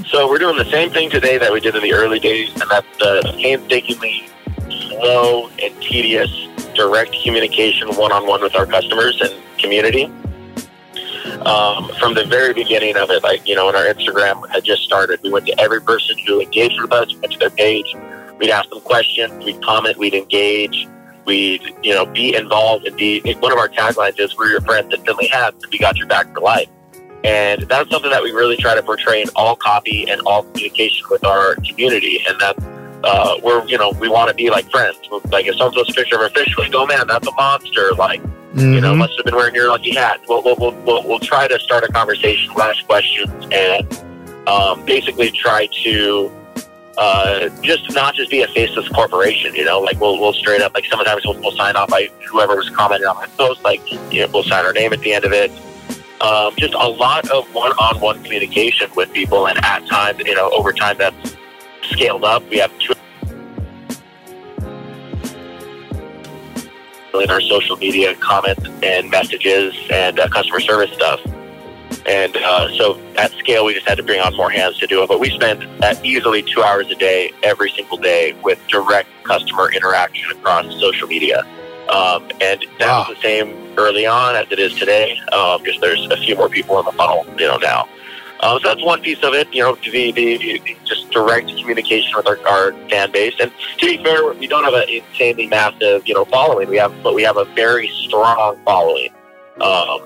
So 0.05 0.29
we're 0.29 0.38
doing 0.38 0.57
the 0.57 0.69
same 0.69 0.91
thing 0.91 1.09
today 1.09 1.38
that 1.38 1.51
we 1.51 1.59
did 1.59 1.75
in 1.75 1.81
the 1.81 1.93
early 1.93 2.19
days, 2.19 2.51
and 2.53 2.69
that's 2.69 2.88
the 3.00 3.33
painstakingly 3.38 4.29
slow 4.69 5.50
and 5.62 5.81
tedious 5.81 6.29
direct 6.75 7.15
communication 7.24 7.88
one-on-one 7.95 8.41
with 8.41 8.55
our 8.55 8.65
customers 8.65 9.19
and 9.21 9.33
community. 9.57 10.12
Um, 11.46 11.89
from 12.00 12.13
the 12.13 12.25
very 12.25 12.53
beginning 12.53 12.98
of 12.98 13.10
it, 13.10 13.24
like 13.24 13.48
you 13.48 13.55
know, 13.55 13.67
when 13.67 13.75
our 13.75 13.86
Instagram 13.86 14.48
had 14.50 14.63
just 14.63 14.84
started, 14.84 15.20
we 15.24 15.32
went 15.32 15.46
to 15.48 15.60
every 15.60 15.82
person 15.82 16.17
who 16.25 16.41
engaged 16.41 16.79
with 16.79 16.91
us, 16.91 17.13
went 17.15 17.34
to 17.34 17.39
their 17.39 17.50
page, 17.50 17.96
we'd 18.39 18.51
ask 18.51 18.70
them 18.70 18.82
questions, 18.82 19.44
we'd 19.44 19.62
comment, 19.62 19.98
we'd 19.98 20.13
engage, 20.13 20.88
we'd 21.25 21.62
you 21.84 21.94
know 21.94 22.05
be 22.05 22.36
involved 22.36 22.86
and 22.86 22.96
be. 22.96 23.22
One 23.39 23.51
of 23.51 23.58
our 23.58 23.70
taglines 23.70 24.20
is 24.20 24.38
"We're 24.38 24.50
your 24.50 24.62
friends 24.62 24.91
that 24.91 25.05
Findlay 25.05 25.27
Hats, 25.27 25.63
and 25.63 25.72
we 25.72 25.77
got 25.79 25.98
your 25.98 26.08
back 26.08 26.34
for 26.34 26.41
life." 26.41 26.70
And 27.24 27.63
that's 27.63 27.89
something 27.89 28.12
that 28.12 28.22
we 28.22 28.32
really 28.32 28.55
try 28.55 28.75
to 28.75 28.84
portray 28.84 29.24
in 29.24 29.29
all 29.36 29.55
copy 29.55 30.08
and 30.08 30.22
all 30.27 30.44
communication 30.44 31.08
with 31.10 31.25
our 31.25 31.55
community. 31.55 32.24
And 32.29 32.39
that 32.39 32.55
uh, 33.03 33.38
we're, 33.41 33.65
you 33.65 33.79
know, 33.79 33.91
we 34.00 34.08
want 34.08 34.29
to 34.29 34.36
be 34.36 34.51
like 34.51 34.70
friends. 34.70 35.00
Like 35.32 35.48
if 35.48 35.55
someone 35.55 35.74
posts 35.74 35.91
a 35.91 35.96
picture 35.96 36.17
of 36.17 36.22
a 36.22 36.29
fish, 36.29 36.55
we 36.55 36.70
go, 36.70 36.84
oh, 36.84 36.86
man, 36.86 37.08
that's 37.08 37.27
a 37.27 37.32
monster. 37.32 37.94
Like, 37.98 38.22
mm-hmm. 38.55 38.74
you 38.74 38.81
know, 38.81 38.91
mm-hmm. 38.91 39.00
must 39.00 39.15
have 39.17 39.25
been 39.25 39.35
wearing 39.35 39.55
your 39.55 39.69
lucky 39.69 39.93
hat. 39.93 40.21
We'll, 40.27 40.43
we'll, 40.43 40.55
we'll, 40.57 41.07
we'll, 41.07 41.19
try 41.19 41.47
to 41.47 41.59
start 41.59 41.83
a 41.83 41.88
conversation, 41.88 42.51
ask 42.59 42.85
questions, 42.85 43.47
and 43.51 44.47
um, 44.47 44.85
basically 44.85 45.31
try 45.31 45.67
to 45.83 46.31
uh, 46.97 47.50
just 47.62 47.93
not 47.93 48.15
just 48.15 48.31
be 48.31 48.41
a 48.41 48.47
faceless 48.47 48.88
corporation, 48.89 49.53
you 49.55 49.65
know, 49.65 49.79
like 49.79 50.00
we'll, 50.00 50.19
we'll 50.19 50.33
straight 50.33 50.62
up, 50.62 50.74
like 50.74 50.85
sometimes 50.85 51.25
we'll, 51.25 51.39
we'll 51.41 51.51
sign 51.51 51.75
off 51.75 51.89
by 51.89 52.09
whoever 52.29 52.55
was 52.55 52.69
commenting 52.69 53.07
on 53.07 53.15
my 53.15 53.27
post, 53.38 53.63
like, 53.63 53.81
you 54.12 54.21
know, 54.21 54.27
we'll 54.33 54.43
sign 54.43 54.65
our 54.65 54.74
name 54.74 54.93
at 54.93 55.01
the 55.01 55.13
end 55.13 55.25
of 55.25 55.33
it 55.33 55.51
um, 56.21 56.53
just 56.57 56.74
a 56.74 56.88
lot 56.88 57.29
of 57.29 57.53
one-on-one 57.53 58.24
communication 58.24 58.89
with 58.95 59.12
people, 59.13 59.47
and 59.47 59.63
at 59.63 59.85
times, 59.88 60.21
you 60.25 60.35
know, 60.35 60.50
over 60.51 60.71
time 60.71 60.97
that's 60.97 61.35
scaled 61.83 62.24
up. 62.24 62.47
We 62.50 62.57
have 62.57 62.77
two 62.79 62.93
in 67.19 67.29
our 67.29 67.41
social 67.41 67.75
media 67.77 68.15
comments 68.15 68.65
and 68.84 69.10
messages 69.10 69.74
and 69.89 70.19
uh, 70.19 70.27
customer 70.29 70.60
service 70.60 70.91
stuff. 70.91 71.19
And 72.05 72.36
uh, 72.38 72.69
so 72.77 73.00
at 73.17 73.31
scale, 73.34 73.65
we 73.65 73.74
just 73.74 73.88
had 73.88 73.98
to 73.98 74.03
bring 74.03 74.19
on 74.19 74.36
more 74.36 74.50
hands 74.50 74.77
to 74.79 74.88
do 74.88 75.01
it. 75.01 75.07
But 75.07 75.19
we 75.19 75.29
spend 75.29 75.63
at 75.84 76.03
easily 76.05 76.43
two 76.43 76.62
hours 76.62 76.89
a 76.91 76.95
day, 76.95 77.31
every 77.41 77.72
single 77.72 77.98
day, 77.98 78.34
with 78.43 78.60
direct 78.67 79.10
customer 79.24 79.72
interaction 79.72 80.29
across 80.31 80.65
social 80.79 81.07
media. 81.07 81.43
Um, 81.89 82.29
and 82.41 82.65
that 82.79 82.88
wow. 82.88 83.05
was 83.07 83.15
the 83.15 83.22
same 83.22 83.55
early 83.77 84.05
on 84.05 84.36
as 84.36 84.48
it 84.51 84.60
is 84.60 84.74
today. 84.75 85.19
Um, 85.31 85.63
just 85.63 85.81
there's 85.81 86.05
a 86.07 86.17
few 86.17 86.36
more 86.36 86.50
people 86.50 86.79
in 86.79 86.86
the 86.86 86.91
funnel, 86.91 87.25
you 87.38 87.48
know, 87.48 87.57
now. 87.57 87.88
Um, 88.41 88.59
so 88.59 88.67
that's 88.67 88.83
one 88.83 89.01
piece 89.01 89.23
of 89.23 89.33
it, 89.33 89.51
you 89.53 89.61
know, 89.61 89.75
to 89.75 89.91
be 89.91 90.11
the, 90.11 90.77
just 90.83 91.09
direct 91.11 91.47
communication 91.47 92.11
with 92.15 92.27
our, 92.27 92.37
our 92.47 92.73
fan 92.89 93.11
base. 93.11 93.33
And 93.39 93.51
to 93.77 93.85
be 93.85 94.03
fair, 94.03 94.33
we 94.33 94.47
don't 94.47 94.63
have 94.63 94.73
an 94.73 94.89
insanely 94.89 95.47
massive, 95.47 96.07
you 96.07 96.13
know, 96.13 96.25
following. 96.25 96.69
We 96.69 96.77
have, 96.77 96.93
but 97.01 97.15
we 97.15 97.23
have 97.23 97.37
a 97.37 97.45
very 97.45 97.87
strong 97.89 98.59
following. 98.65 99.09
Um, 99.61 100.01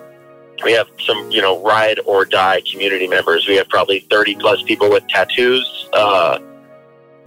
we 0.64 0.74
have 0.74 0.88
some, 1.00 1.32
you 1.32 1.42
know, 1.42 1.62
ride 1.64 2.00
or 2.06 2.26
die 2.26 2.62
community 2.72 3.08
members. 3.08 3.48
We 3.48 3.56
have 3.56 3.68
probably 3.70 4.02
30 4.02 4.36
plus 4.36 4.62
people 4.64 4.90
with 4.90 5.08
tattoos. 5.08 5.90
Uh, 5.94 6.40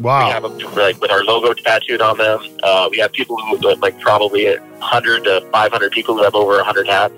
Wow. 0.02 0.26
We 0.26 0.32
have 0.32 0.42
them 0.42 0.74
like 0.74 1.00
with 1.00 1.12
our 1.12 1.22
logo 1.22 1.52
tattooed 1.54 2.00
on 2.00 2.18
them. 2.18 2.40
Uh, 2.62 2.88
we 2.90 2.98
have 2.98 3.12
people 3.12 3.36
who 3.36 3.58
like 3.76 4.00
probably 4.00 4.46
100 4.46 5.24
to 5.24 5.48
500 5.52 5.92
people 5.92 6.16
who 6.16 6.24
have 6.24 6.34
over 6.34 6.56
100 6.56 6.88
hats. 6.88 7.14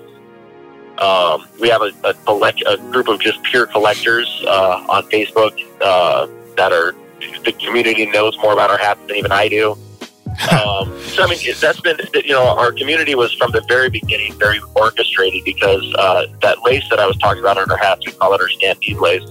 Um, 0.99 1.47
we 1.59 1.69
have 1.69 1.81
a, 1.81 1.91
a, 2.03 2.13
collect, 2.13 2.63
a 2.65 2.77
group 2.77 3.07
of 3.07 3.19
just 3.19 3.41
pure 3.43 3.65
collectors 3.65 4.27
uh, 4.47 4.85
on 4.89 5.03
Facebook 5.09 5.53
uh, 5.81 6.27
that 6.57 6.71
are 6.71 6.95
the 7.43 7.51
community 7.53 8.05
knows 8.05 8.37
more 8.39 8.53
about 8.53 8.69
our 8.69 8.77
hats 8.77 8.99
than 9.07 9.17
even 9.17 9.31
I 9.31 9.47
do. 9.47 9.71
um, 10.51 10.99
so 10.99 11.23
I 11.23 11.27
mean 11.29 11.39
that's 11.61 11.79
been 11.79 11.97
you 12.13 12.33
know 12.33 12.45
our 12.45 12.73
community 12.73 13.15
was 13.15 13.31
from 13.33 13.51
the 13.51 13.61
very 13.69 13.89
beginning 13.89 14.33
very 14.33 14.59
orchestrated 14.75 15.45
because 15.45 15.81
uh, 15.97 16.25
that 16.41 16.61
lace 16.63 16.83
that 16.89 16.99
I 16.99 17.07
was 17.07 17.17
talking 17.19 17.39
about 17.39 17.57
on 17.57 17.71
our 17.71 17.77
hats 17.77 18.05
we 18.05 18.11
call 18.11 18.33
it 18.33 18.41
our 18.41 18.49
stampede 18.49 18.97
lace 18.97 19.23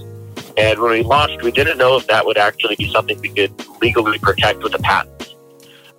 and 0.57 0.79
when 0.81 0.93
we 0.93 1.03
launched, 1.03 1.43
we 1.43 1.51
didn't 1.51 1.79
know 1.79 1.97
if 1.97 2.07
that 2.07 2.25
would 2.25 2.39
actually 2.39 2.77
be 2.77 2.91
something 2.93 3.21
we 3.21 3.29
could 3.29 3.53
legally 3.81 4.19
protect 4.19 4.63
with 4.63 4.75
a 4.75 4.79
patent. 4.79 5.14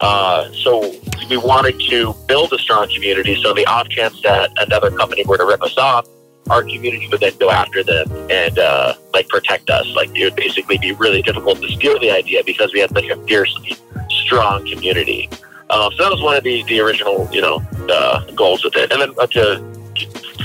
Uh, 0.02 0.52
so 0.52 0.94
we 1.30 1.38
wanted 1.38 1.80
to 1.90 2.14
build 2.28 2.52
a 2.54 2.60
strong 2.60 2.88
community. 2.94 3.42
So 3.42 3.54
the 3.54 3.66
off 3.66 3.90
chance 3.90 4.22
that 4.22 4.52
another 4.58 4.92
company 4.92 5.24
were 5.26 5.38
to 5.38 5.46
rip 5.46 5.62
us 5.62 5.78
off, 5.78 6.08
our 6.50 6.62
community 6.62 7.08
would 7.10 7.22
then 7.22 7.36
go 7.38 7.50
after 7.50 7.84
them 7.84 8.12
and 8.30 8.60
uh, 8.60 8.94
like 9.14 9.28
protect 9.30 9.70
us. 9.70 9.88
Like 9.96 10.16
it 10.16 10.24
would 10.26 10.36
basically 10.36 10.78
be 10.78 10.92
really 10.94 11.22
difficult 11.22 11.62
to 11.62 11.68
steal 11.70 12.00
the 12.00 12.12
idea 12.12 12.44
because 12.44 12.72
we 12.74 12.80
had 12.80 12.92
such 12.92 13.06
a 13.06 13.16
fiercely 13.24 13.76
strong 14.10 14.68
community. 14.70 15.30
Um, 15.70 15.92
so 15.94 16.04
that 16.04 16.12
was 16.12 16.22
one 16.22 16.38
of 16.38 16.44
the, 16.44 16.64
the 16.64 16.80
original, 16.80 17.28
you 17.32 17.42
know, 17.42 17.64
uh, 17.90 18.30
goals 18.32 18.64
with 18.64 18.76
it. 18.76 18.92
And 18.92 19.02
then 19.02 19.14
uh, 19.18 19.26
to 19.28 19.76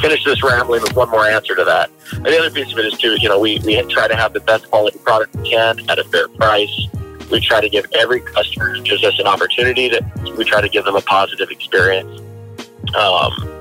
finish 0.00 0.24
this 0.24 0.42
rambling 0.42 0.80
with 0.82 0.96
one 0.96 1.10
more 1.10 1.26
answer 1.26 1.54
to 1.54 1.64
that. 1.64 1.90
And 2.12 2.26
the 2.26 2.38
other 2.38 2.50
piece 2.50 2.72
of 2.72 2.78
it 2.78 2.86
is 2.86 2.96
too, 2.96 3.16
you 3.20 3.28
know, 3.28 3.38
we, 3.38 3.58
we 3.60 3.80
try 3.82 4.08
to 4.08 4.16
have 4.16 4.32
the 4.32 4.40
best 4.40 4.70
quality 4.70 4.98
product 4.98 5.36
we 5.36 5.50
can 5.50 5.88
at 5.90 5.98
a 5.98 6.04
fair 6.04 6.28
price. 6.28 6.88
We 7.30 7.40
try 7.40 7.60
to 7.60 7.68
give 7.68 7.86
every 7.94 8.20
customer 8.20 8.74
who 8.74 8.82
gives 8.82 9.04
us 9.04 9.18
an 9.18 9.26
opportunity 9.26 9.88
that 9.88 10.02
we 10.36 10.44
try 10.44 10.60
to 10.60 10.68
give 10.68 10.84
them 10.84 10.96
a 10.96 11.00
positive 11.00 11.50
experience. 11.50 12.20
Um, 12.94 13.60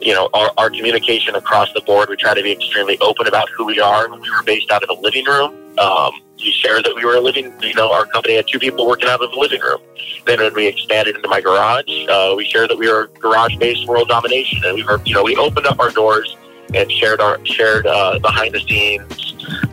you 0.00 0.14
know, 0.14 0.30
our, 0.32 0.50
our 0.56 0.70
communication 0.70 1.34
across 1.34 1.72
the 1.74 1.80
board, 1.82 2.08
we 2.08 2.16
try 2.16 2.32
to 2.32 2.42
be 2.42 2.52
extremely 2.52 2.98
open 3.00 3.26
about 3.26 3.48
who 3.50 3.66
we 3.66 3.80
are. 3.80 4.08
We 4.08 4.30
were 4.30 4.42
based 4.44 4.70
out 4.70 4.82
of 4.82 4.90
a 4.96 5.00
living 5.00 5.24
room. 5.24 5.54
Um, 5.78 6.12
we 6.38 6.52
shared 6.52 6.84
that 6.84 6.94
we 6.94 7.04
were 7.04 7.20
living, 7.20 7.52
you 7.60 7.74
know, 7.74 7.92
our 7.92 8.06
company 8.06 8.36
had 8.36 8.46
two 8.48 8.58
people 8.58 8.86
working 8.86 9.08
out 9.08 9.22
of 9.22 9.30
the 9.32 9.38
living 9.38 9.60
room. 9.60 9.80
Then 10.24 10.40
when 10.40 10.54
we 10.54 10.66
expanded 10.66 11.16
into 11.16 11.28
my 11.28 11.40
garage, 11.40 11.84
uh, 12.08 12.34
we 12.36 12.44
shared 12.44 12.70
that 12.70 12.78
we 12.78 12.90
were 12.90 13.10
garage-based 13.18 13.86
world 13.86 14.08
domination, 14.08 14.62
and 14.64 14.76
we 14.76 14.84
were, 14.84 15.00
you 15.04 15.14
know, 15.14 15.24
we 15.24 15.36
opened 15.36 15.66
up 15.66 15.78
our 15.80 15.90
doors 15.90 16.36
and 16.74 16.90
shared 16.92 17.20
our 17.20 17.44
shared 17.44 17.86
uh, 17.86 18.18
behind 18.18 18.54
the 18.54 18.60
scenes 18.60 19.28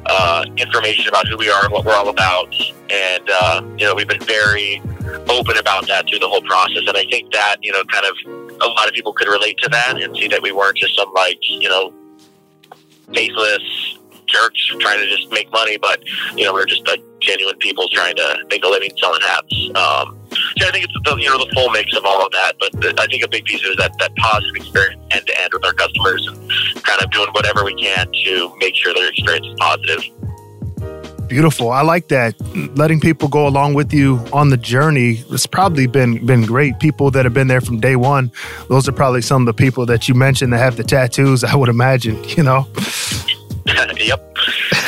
uh, 0.05 0.46
information 0.58 1.08
about 1.08 1.27
who 1.27 1.38
we 1.38 1.50
are 1.50 1.63
and 1.63 1.74
what 1.74 1.86
we're 1.86 1.96
all 1.96 2.10
about. 2.10 2.53
And 2.89 3.29
uh, 3.29 3.62
you 3.77 3.86
know, 3.86 3.96
we've 3.96 4.08
been 4.08 4.24
very 4.24 4.82
open 5.29 5.58
about 5.58 5.88
that 5.88 6.08
through 6.08 6.20
the 6.20 6.27
whole 6.27 6.41
process. 6.41 6.84
And 6.88 6.98
I 6.98 7.05
think 7.05 7.32
that 7.34 7.58
you 7.62 7.72
know, 7.72 7.84
kind 7.86 8.05
of 8.05 8.60
a 8.62 8.67
lot 8.67 8.88
of 8.88 8.94
people 8.94 9.13
could 9.13 9.27
relate 9.27 9.58
to 9.60 9.70
that 9.70 10.01
and 10.01 10.15
see 10.15 10.27
that 10.27 10.41
we 10.41 10.51
weren't 10.51 10.77
just 10.77 10.96
some 10.96 11.12
like 11.13 11.38
you 11.41 11.70
know 11.70 11.94
faithless 13.13 13.98
jerks 14.27 14.65
trying 14.79 15.00
to 15.00 15.08
just 15.08 15.32
make 15.32 15.51
money, 15.51 15.77
but 15.77 16.03
you 16.36 16.44
know 16.44 16.53
we're 16.53 16.65
just 16.65 16.88
like 16.88 17.01
genuine 17.20 17.58
people 17.58 17.88
trying 17.89 18.15
to 18.15 18.46
make 18.50 18.63
a 18.63 18.67
living 18.67 18.91
selling 18.98 19.22
hats. 19.22 19.53
Um, 19.75 20.20
so 20.58 20.67
I 20.67 20.72
think 20.72 20.86
it's 20.86 20.94
the 21.03 21.15
you 21.17 21.29
know 21.29 21.38
the 21.38 21.51
full 21.53 21.70
mix 21.72 21.96
of 21.96 22.05
all 22.05 22.25
of 22.25 22.32
that. 22.32 22.53
But 22.60 22.72
the, 22.74 22.94
I 23.00 23.08
think 23.08 23.24
a 23.24 23.27
big 23.27 23.46
piece 23.46 23.63
is 23.63 23.75
that 23.77 23.91
that 24.00 24.15
positive 24.15 24.55
experience 24.55 25.01
end 25.12 25.27
to 25.27 25.41
end 25.41 25.53
with 25.53 25.65
our 25.65 25.74
customers 25.74 26.27
and 26.27 26.84
kind 26.84 27.01
of 27.01 27.12
doing 27.12 27.29
whatever 27.29 27.63
we 27.63 27.75
can 27.75 28.08
to 28.25 28.55
make 28.60 28.75
sure 28.75 28.94
their 28.94 29.10
experience 29.10 29.48
is 29.48 29.55
positive. 29.60 30.03
Beautiful. 31.27 31.72
I 31.72 31.82
like 31.82 32.10
that. 32.10 32.36
Letting 32.77 33.00
people 33.00 33.27
go 33.27 33.48
along 33.48 33.74
with 33.74 33.91
you 33.91 34.20
on 34.32 34.50
the 34.50 34.58
journey. 34.58 35.24
It's 35.32 35.48
probably 35.48 35.88
been 35.88 36.24
been 36.25 36.44
great. 36.44 36.79
People 36.79 37.10
that 37.12 37.25
have 37.25 37.34
been 37.34 37.48
there 37.48 37.62
from 37.62 37.79
day 37.79 37.96
one. 37.96 38.32
Those 38.70 38.88
are 38.88 38.91
probably 38.91 39.22
some 39.22 39.41
of 39.41 39.46
the 39.48 39.53
people 39.53 39.86
that 39.88 40.08
you 40.08 40.13
mentioned 40.13 40.53
that 40.53 40.60
have 40.60 40.77
the 40.77 40.84
tattoos. 40.84 41.44
I 41.44 41.55
would 41.55 41.70
imagine. 41.70 42.24
You 42.36 42.44
know. 42.44 42.67
Yep. 43.98 44.38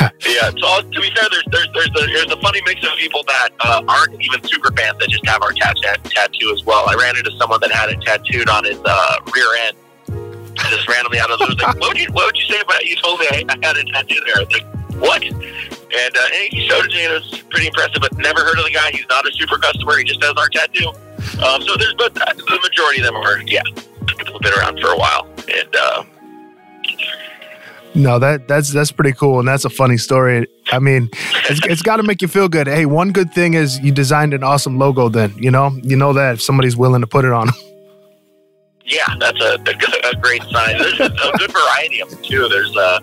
yeah. 0.26 0.50
So 0.58 0.82
to 0.82 1.00
be 1.00 1.10
fair, 1.10 1.28
there's 1.30 1.44
there's 1.50 1.68
there's 1.74 1.88
a, 1.88 2.06
there's 2.06 2.32
a 2.32 2.40
funny 2.40 2.60
mix 2.64 2.82
of 2.84 2.96
people 2.98 3.22
that 3.26 3.50
uh, 3.60 3.82
aren't 3.88 4.14
even 4.20 4.42
super 4.44 4.70
fans 4.72 4.98
that 4.98 5.08
just 5.08 5.26
have 5.26 5.42
our 5.42 5.52
tat- 5.52 5.76
tattoo 6.04 6.52
as 6.54 6.64
well. 6.64 6.88
I 6.88 6.94
ran 6.94 7.16
into 7.16 7.30
someone 7.38 7.60
that 7.60 7.72
had 7.72 7.90
it 7.90 8.00
tattooed 8.02 8.48
on 8.48 8.64
his 8.64 8.78
uh, 8.84 9.18
rear 9.34 9.54
end. 9.66 9.76
Just 10.70 10.88
randomly 10.88 11.20
out 11.20 11.30
of 11.30 11.38
the 11.38 11.46
blue, 11.46 11.54
like, 11.54 11.78
what 11.78 11.88
would 11.88 11.98
you 11.98 12.12
what 12.12 12.26
would 12.26 12.36
you 12.36 12.46
say 12.46 12.60
about? 12.60 12.84
You 12.84 12.96
told 12.96 13.20
me 13.20 13.26
I, 13.30 13.44
I 13.48 13.66
had 13.66 13.76
a 13.76 13.84
tattoo 13.84 14.20
there. 14.26 14.36
I 14.36 14.44
was 14.44 14.52
like, 14.52 14.66
what? 15.00 15.22
And, 15.22 16.16
uh, 16.16 16.34
and 16.34 16.52
he 16.52 16.66
showed 16.68 16.84
it 16.84 16.90
to 16.90 16.96
me, 16.96 17.04
and 17.04 17.14
it 17.14 17.22
was 17.22 17.42
pretty 17.48 17.68
impressive. 17.68 18.00
But 18.00 18.16
never 18.18 18.40
heard 18.44 18.58
of 18.58 18.64
the 18.64 18.72
guy. 18.72 18.90
He's 18.90 19.06
not 19.08 19.26
a 19.26 19.32
super 19.32 19.56
customer. 19.56 19.96
He 19.98 20.04
just 20.04 20.22
has 20.22 20.34
our 20.36 20.48
tattoo. 20.48 20.88
Um, 21.46 21.62
so 21.62 21.76
there's, 21.76 21.94
but 21.94 22.14
the 22.14 22.58
majority 22.62 23.00
of 23.00 23.06
them 23.06 23.16
are, 23.16 23.38
yeah, 23.42 23.62
been 24.42 24.52
around 24.58 24.80
for 24.80 24.88
a 24.88 24.96
while, 24.96 25.28
and. 25.48 25.76
Uh, 25.76 26.04
no, 27.98 28.18
that 28.18 28.48
that's 28.48 28.72
that's 28.72 28.92
pretty 28.92 29.12
cool, 29.12 29.38
and 29.40 29.48
that's 29.48 29.64
a 29.64 29.70
funny 29.70 29.96
story. 29.96 30.46
I 30.70 30.78
mean, 30.78 31.10
it's, 31.48 31.60
it's 31.66 31.82
got 31.82 31.96
to 31.96 32.02
make 32.02 32.22
you 32.22 32.28
feel 32.28 32.48
good. 32.48 32.66
Hey, 32.66 32.86
one 32.86 33.12
good 33.12 33.32
thing 33.32 33.54
is 33.54 33.78
you 33.80 33.92
designed 33.92 34.34
an 34.34 34.42
awesome 34.42 34.78
logo. 34.78 35.08
Then 35.08 35.34
you 35.36 35.50
know, 35.50 35.70
you 35.82 35.96
know 35.96 36.12
that 36.12 36.34
if 36.34 36.42
somebody's 36.42 36.76
willing 36.76 37.00
to 37.00 37.06
put 37.06 37.24
it 37.24 37.32
on. 37.32 37.48
Yeah, 38.84 39.04
that's 39.20 39.38
a, 39.42 39.58
a, 40.08 40.16
great 40.16 40.42
sign. 40.44 40.78
There's 40.78 40.98
a, 40.98 41.10
good 41.10 41.52
variety 41.52 42.00
of 42.00 42.08
them 42.08 42.22
too. 42.22 42.48
There's 42.48 42.74
a 42.74 43.00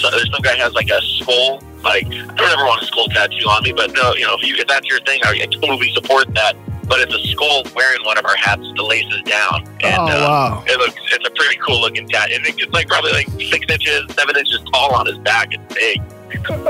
so 0.00 0.10
there's 0.10 0.28
some 0.32 0.42
guy 0.42 0.56
has 0.56 0.72
like 0.72 0.90
a 0.90 1.00
skull. 1.00 1.62
Like 1.84 2.06
I 2.06 2.10
don't 2.10 2.40
ever 2.40 2.64
want 2.64 2.82
a 2.82 2.86
skull 2.86 3.06
tattoo 3.06 3.48
on 3.48 3.62
me, 3.62 3.72
but 3.72 3.92
no, 3.92 4.14
you 4.14 4.26
know 4.26 4.34
if, 4.34 4.44
you, 4.44 4.56
if 4.56 4.66
that's 4.66 4.88
your 4.88 4.98
thing, 5.02 5.20
I 5.22 5.46
totally 5.46 5.92
support 5.94 6.34
that 6.34 6.56
but 6.88 7.00
it's 7.00 7.14
a 7.14 7.18
skull 7.28 7.62
wearing 7.74 8.04
one 8.04 8.18
of 8.18 8.24
our 8.24 8.36
hats. 8.36 8.62
The 8.76 8.82
laces 8.82 9.22
down, 9.22 9.66
and 9.82 9.98
oh, 9.98 10.04
uh, 10.04 10.28
wow. 10.28 10.64
it 10.66 10.78
looks 10.78 10.94
it's 11.12 11.26
a 11.26 11.30
pretty 11.30 11.58
cool 11.64 11.80
looking 11.80 12.08
tat. 12.08 12.30
And 12.32 12.46
it's 12.46 12.72
like 12.72 12.88
probably 12.88 13.12
like 13.12 13.28
six 13.28 13.66
inches, 13.68 14.04
seven 14.14 14.36
inches 14.36 14.60
tall 14.72 14.94
on 14.94 15.06
his 15.06 15.18
back. 15.18 15.48
It's 15.52 15.74
big. 15.74 16.02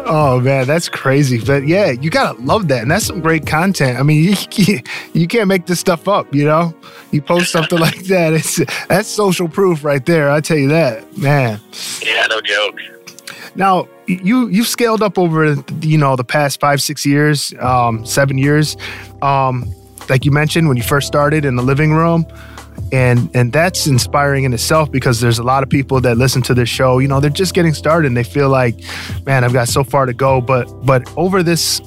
Oh 0.07 0.41
man, 0.41 0.67
that's 0.67 0.89
crazy. 0.89 1.41
But 1.41 1.67
yeah, 1.67 1.91
you 1.91 2.11
gotta 2.11 2.41
love 2.41 2.69
that, 2.69 2.83
and 2.83 2.91
that's 2.91 3.07
some 3.07 3.21
great 3.21 3.47
content. 3.47 3.99
I 3.99 4.03
mean, 4.03 4.37
you, 4.53 4.81
you 5.13 5.27
can't 5.27 5.49
make 5.49 5.67
this 5.67 5.81
stuff 5.81 6.09
up. 6.09 6.33
You 6.35 6.45
know, 6.45 6.75
you 7.11 7.23
post 7.23 7.53
something 7.53 7.79
like 7.81 8.05
that, 8.05 8.33
it's 8.33 8.61
that's 8.87 9.09
social 9.09 9.49
proof 9.49 9.85
right 9.85 10.05
there. 10.05 10.31
I 10.31 10.41
tell 10.41 10.59
you 10.59 10.69
that, 10.69 11.17
man. 11.17 11.61
Yeah, 12.03 12.27
no 12.29 12.41
joke. 12.41 12.79
Now 13.55 13.89
you 14.07 14.49
you've 14.49 14.69
scaled 14.69 15.03
up 15.03 15.19
over 15.19 15.57
you 15.81 15.99
know 15.99 16.17
the 16.17 16.25
past 16.25 16.61
five 16.61 16.81
six 16.81 17.05
years, 17.05 17.53
um, 17.61 18.07
seven 18.07 18.39
years. 18.39 18.77
Um, 19.23 19.75
like 20.09 20.25
you 20.25 20.31
mentioned 20.31 20.69
when 20.69 20.77
you 20.77 20.83
first 20.83 21.07
started 21.07 21.45
in 21.45 21.57
the 21.57 21.63
living 21.63 21.93
room 21.93 22.27
and 22.93 23.31
and 23.35 23.53
that's 23.53 23.87
inspiring 23.87 24.45
in 24.45 24.53
itself 24.53 24.91
because 24.91 25.21
there's 25.21 25.39
a 25.39 25.43
lot 25.43 25.63
of 25.63 25.69
people 25.69 26.01
that 26.01 26.17
listen 26.17 26.43
to 26.43 26.55
this 26.55 26.69
show 26.69 26.99
you 26.99 27.09
know 27.09 27.21
they're 27.21 27.31
just 27.31 27.55
getting 27.55 27.75
started 27.75 28.07
and 28.07 28.17
they 28.17 28.25
feel 28.25 28.49
like 28.49 28.81
man 29.27 29.45
i've 29.45 29.53
got 29.53 29.69
so 29.69 29.85
far 29.85 30.07
to 30.07 30.15
go. 30.15 30.41
But 30.41 30.67
but 30.85 31.11
over 31.17 31.43
this 31.43 31.81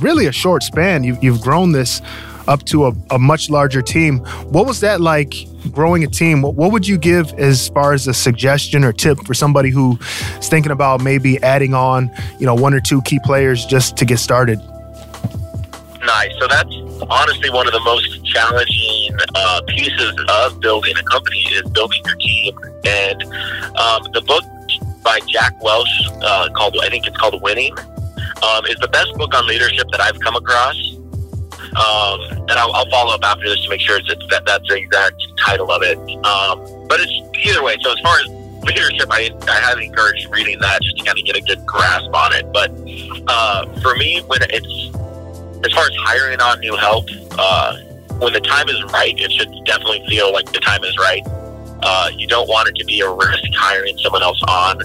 really 0.00 0.26
a 0.26 0.32
short 0.32 0.62
span 0.62 1.04
you've, 1.04 1.22
you've 1.22 1.40
grown 1.40 1.72
this 1.72 2.00
up 2.48 2.64
to 2.64 2.86
a, 2.86 2.92
a 3.10 3.18
much 3.18 3.50
larger 3.50 3.82
team. 3.82 4.20
What 4.50 4.66
was 4.66 4.80
that 4.80 5.02
like 5.02 5.34
growing 5.70 6.02
a 6.02 6.06
team? 6.06 6.40
What, 6.40 6.54
what 6.54 6.72
would 6.72 6.88
you 6.88 6.96
give 6.96 7.30
as 7.34 7.68
far 7.68 7.92
as 7.92 8.08
a 8.08 8.14
suggestion 8.14 8.84
or 8.84 8.92
tip 8.92 9.18
for 9.26 9.34
somebody 9.34 9.68
who 9.68 9.98
is 10.38 10.48
thinking 10.48 10.72
about 10.72 11.02
maybe 11.02 11.40
adding 11.42 11.74
on 11.74 12.10
you 12.40 12.46
know 12.46 12.54
one 12.54 12.74
or 12.74 12.80
two 12.80 13.02
key 13.02 13.20
players 13.22 13.64
just 13.66 13.96
to 13.98 14.04
get 14.04 14.18
started? 14.18 14.58
Nice. 16.00 16.32
So 16.40 16.48
that's 16.48 16.74
honestly 17.10 17.50
one 17.50 17.66
of 17.66 17.72
the 17.72 17.80
most 17.80 18.24
challenging 18.24 19.16
uh, 19.34 19.60
pieces 19.68 20.12
of 20.28 20.60
building 20.60 20.94
a 20.96 21.02
company 21.04 21.38
is 21.52 21.62
building 21.70 22.00
your 22.04 22.16
team. 22.16 22.58
And 22.84 23.22
um, 23.76 24.02
the 24.12 24.22
book 24.26 24.44
by 25.02 25.20
Jack 25.28 25.62
Welch 25.62 25.88
uh, 26.22 26.48
called 26.54 26.76
I 26.82 26.88
think 26.88 27.06
it's 27.06 27.16
called 27.16 27.40
Winning 27.42 27.76
um, 28.42 28.66
is 28.66 28.76
the 28.80 28.88
best 28.88 29.12
book 29.14 29.34
on 29.34 29.46
leadership 29.46 29.86
that 29.90 30.00
I've 30.00 30.18
come 30.20 30.36
across. 30.36 30.76
Um, 31.68 32.20
and 32.48 32.52
I'll, 32.52 32.72
I'll, 32.72 32.88
follow 32.90 33.14
up 33.14 33.22
after 33.22 33.48
this 33.48 33.62
to 33.64 33.68
make 33.68 33.80
sure 33.80 33.98
it's, 33.98 34.08
that 34.30 34.46
that's 34.46 34.66
the 34.68 34.76
exact 34.76 35.16
title 35.38 35.70
of 35.70 35.82
it. 35.82 35.98
Um, 36.24 36.86
but 36.88 36.98
it's 37.00 37.12
either 37.46 37.62
way. 37.62 37.76
So 37.82 37.92
as 37.92 38.00
far 38.00 38.18
as 38.20 38.26
leadership, 38.64 39.08
I, 39.10 39.30
I 39.48 39.60
highly 39.60 39.86
encourage 39.86 40.26
reading 40.30 40.58
that 40.60 40.80
just 40.82 40.96
to 40.96 41.04
kind 41.04 41.18
of 41.18 41.24
get 41.24 41.36
a 41.36 41.42
good 41.42 41.64
grasp 41.66 42.10
on 42.14 42.32
it. 42.32 42.46
But 42.52 42.70
uh, 43.28 43.80
for 43.80 43.94
me, 43.96 44.22
when 44.26 44.40
it's 44.48 44.97
as 45.64 45.72
far 45.72 45.84
as 45.84 45.96
hiring 45.96 46.40
on 46.40 46.60
new 46.60 46.76
help, 46.76 47.06
uh, 47.38 47.78
when 48.18 48.32
the 48.32 48.40
time 48.40 48.68
is 48.68 48.82
right, 48.92 49.14
it 49.18 49.30
should 49.32 49.52
definitely 49.64 50.04
feel 50.08 50.32
like 50.32 50.50
the 50.52 50.60
time 50.60 50.82
is 50.84 50.96
right. 50.98 51.22
Uh, 51.82 52.10
you 52.16 52.26
don't 52.26 52.48
want 52.48 52.68
it 52.68 52.74
to 52.76 52.84
be 52.84 53.00
a 53.00 53.10
risk 53.10 53.44
hiring 53.54 53.96
someone 53.98 54.22
else 54.22 54.42
on. 54.48 54.82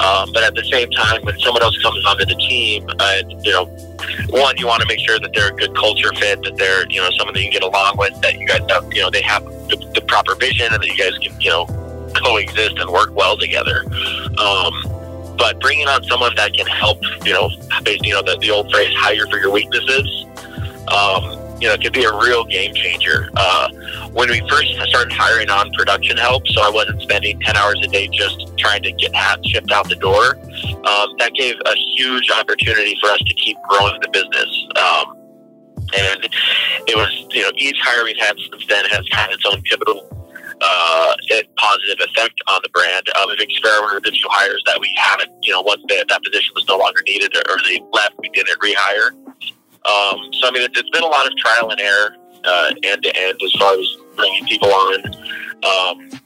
Um, 0.00 0.32
but 0.32 0.42
at 0.42 0.54
the 0.54 0.64
same 0.64 0.90
time, 0.90 1.22
when 1.22 1.38
someone 1.38 1.62
else 1.62 1.80
comes 1.80 2.04
onto 2.04 2.24
the 2.24 2.34
team, 2.34 2.88
uh, 2.98 3.22
you 3.44 3.52
know, 3.52 3.66
one, 4.30 4.56
you 4.56 4.66
want 4.66 4.80
to 4.80 4.88
make 4.88 4.98
sure 4.98 5.20
that 5.20 5.32
they're 5.32 5.52
a 5.52 5.56
good 5.56 5.76
culture 5.76 6.12
fit, 6.14 6.42
that 6.42 6.56
they're, 6.56 6.84
you 6.90 7.00
know, 7.00 7.08
someone 7.16 7.34
that 7.34 7.40
you 7.40 7.50
can 7.50 7.60
get 7.60 7.62
along 7.62 7.96
with, 7.96 8.20
that 8.22 8.36
you 8.36 8.46
guys 8.46 8.62
have, 8.68 8.92
you 8.92 9.00
know, 9.00 9.10
they 9.10 9.22
have 9.22 9.44
the, 9.44 9.76
the 9.94 10.00
proper 10.00 10.34
vision 10.34 10.66
and 10.72 10.82
that 10.82 10.88
you 10.88 10.96
guys 10.96 11.16
can, 11.18 11.40
you 11.40 11.50
know, 11.50 11.66
coexist 12.16 12.78
and 12.78 12.90
work 12.90 13.14
well 13.14 13.36
together. 13.36 13.84
Um, 14.38 14.72
but 15.36 15.60
bringing 15.60 15.88
on 15.88 16.02
someone 16.04 16.34
that 16.36 16.54
can 16.54 16.66
help, 16.66 16.98
you 17.24 17.32
know, 17.32 17.50
you 17.86 18.12
know, 18.12 18.22
the, 18.22 18.36
the 18.40 18.50
old 18.50 18.70
phrase, 18.70 18.92
hire 18.96 19.26
for 19.26 19.38
your 19.38 19.50
weaknesses, 19.50 20.26
um, 20.88 21.38
you 21.60 21.68
know, 21.68 21.74
it 21.74 21.80
could 21.80 21.92
be 21.92 22.04
a 22.04 22.12
real 22.12 22.44
game 22.44 22.74
changer. 22.74 23.30
Uh, 23.36 23.68
when 24.12 24.28
we 24.28 24.40
first 24.48 24.68
started 24.88 25.12
hiring 25.12 25.48
on 25.48 25.70
production 25.72 26.16
help, 26.16 26.46
so 26.48 26.60
I 26.60 26.68
wasn't 26.68 27.00
spending 27.02 27.38
10 27.40 27.56
hours 27.56 27.80
a 27.84 27.88
day 27.88 28.08
just 28.08 28.56
trying 28.58 28.82
to 28.82 28.92
get 28.92 29.14
hats 29.14 29.48
shipped 29.48 29.70
out 29.70 29.88
the 29.88 29.96
door, 29.96 30.34
um, 30.34 31.14
that 31.18 31.30
gave 31.34 31.54
a 31.64 31.74
huge 31.96 32.30
opportunity 32.30 32.96
for 33.00 33.10
us 33.10 33.18
to 33.18 33.34
keep 33.34 33.56
growing 33.68 34.00
the 34.00 34.08
business. 34.08 34.66
Um, 34.76 35.16
and 35.94 36.24
it 36.88 36.96
was, 36.96 37.26
you 37.30 37.42
know, 37.42 37.50
each 37.56 37.76
we've 38.04 38.16
had 38.18 38.36
since 38.50 38.66
then 38.66 38.84
has 38.86 39.06
had 39.12 39.30
its 39.30 39.44
own 39.46 39.62
pivotal 39.62 40.21
uh, 40.62 41.14
positive 41.56 42.06
effect 42.08 42.40
on 42.48 42.60
the 42.62 42.68
brand. 42.70 43.06
Um, 43.18 43.28
we've 43.28 43.40
experimented 43.40 44.04
with 44.04 44.12
a 44.12 44.16
few 44.16 44.28
hires 44.30 44.62
that 44.66 44.78
we 44.80 44.94
haven't, 44.96 45.30
you 45.42 45.52
know, 45.52 45.62
once 45.62 45.82
the, 45.88 46.04
that 46.08 46.22
position 46.22 46.52
was 46.54 46.66
no 46.68 46.78
longer 46.78 47.00
needed 47.06 47.34
or, 47.36 47.42
or 47.50 47.58
they 47.64 47.80
left, 47.92 48.14
we 48.18 48.28
didn't 48.30 48.58
rehire. 48.60 49.10
Um, 49.84 50.32
so 50.34 50.48
I 50.48 50.50
mean, 50.52 50.62
it's, 50.62 50.78
it's 50.78 50.90
been 50.90 51.02
a 51.02 51.06
lot 51.06 51.26
of 51.26 51.36
trial 51.36 51.70
and 51.70 51.80
error 51.80 52.16
uh, 52.44 52.72
end 52.82 53.02
to 53.02 53.16
end 53.16 53.40
as 53.44 53.52
far 53.58 53.74
as 53.74 53.96
bringing 54.16 54.46
people 54.46 54.72
on. 54.72 55.02
Um, 55.64 56.20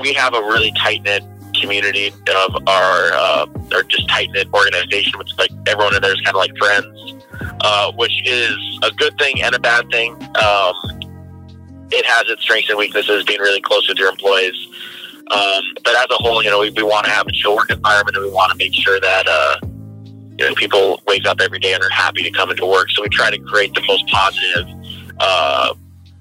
we 0.00 0.12
have 0.14 0.34
a 0.34 0.40
really 0.40 0.72
tight 0.78 1.02
knit 1.02 1.24
community 1.54 2.08
of 2.08 2.54
our, 2.66 3.12
uh, 3.12 3.46
our 3.72 3.82
just 3.84 4.08
tight 4.08 4.30
knit 4.32 4.48
organization, 4.54 5.18
which 5.18 5.32
is 5.32 5.38
like 5.38 5.50
everyone 5.66 5.94
in 5.94 6.02
there 6.02 6.14
is 6.14 6.20
kind 6.22 6.36
of 6.36 6.40
like 6.40 6.56
friends, 6.56 7.14
uh, 7.60 7.92
which 7.92 8.22
is 8.24 8.78
a 8.82 8.90
good 8.92 9.16
thing 9.18 9.42
and 9.42 9.54
a 9.54 9.58
bad 9.58 9.88
thing. 9.90 10.14
Um, 10.36 10.99
it 11.92 12.06
has 12.06 12.28
its 12.28 12.42
strengths 12.42 12.68
and 12.70 12.78
weaknesses, 12.78 13.24
being 13.24 13.40
really 13.40 13.60
close 13.60 13.88
with 13.88 13.98
your 13.98 14.08
employees. 14.08 14.54
Um, 15.30 15.62
but 15.84 15.94
as 15.96 16.06
a 16.10 16.22
whole, 16.22 16.42
you 16.42 16.50
know, 16.50 16.60
we, 16.60 16.70
we 16.70 16.82
want 16.82 17.04
to 17.06 17.10
have 17.12 17.26
a 17.26 17.32
chill 17.32 17.54
work 17.54 17.70
environment, 17.70 18.16
and 18.16 18.24
we 18.26 18.32
want 18.32 18.50
to 18.50 18.58
make 18.58 18.74
sure 18.74 18.98
that 19.00 19.26
uh, 19.28 19.56
you 20.40 20.48
know, 20.48 20.54
people 20.54 21.00
wake 21.06 21.26
up 21.26 21.40
every 21.40 21.58
day 21.58 21.74
and 21.74 21.82
are 21.82 21.90
happy 21.90 22.22
to 22.22 22.30
come 22.30 22.50
into 22.50 22.64
work. 22.64 22.90
So 22.90 23.02
we 23.02 23.10
try 23.10 23.30
to 23.30 23.38
create 23.38 23.74
the 23.74 23.82
most 23.86 24.06
positive, 24.08 24.66
uh, 25.20 25.74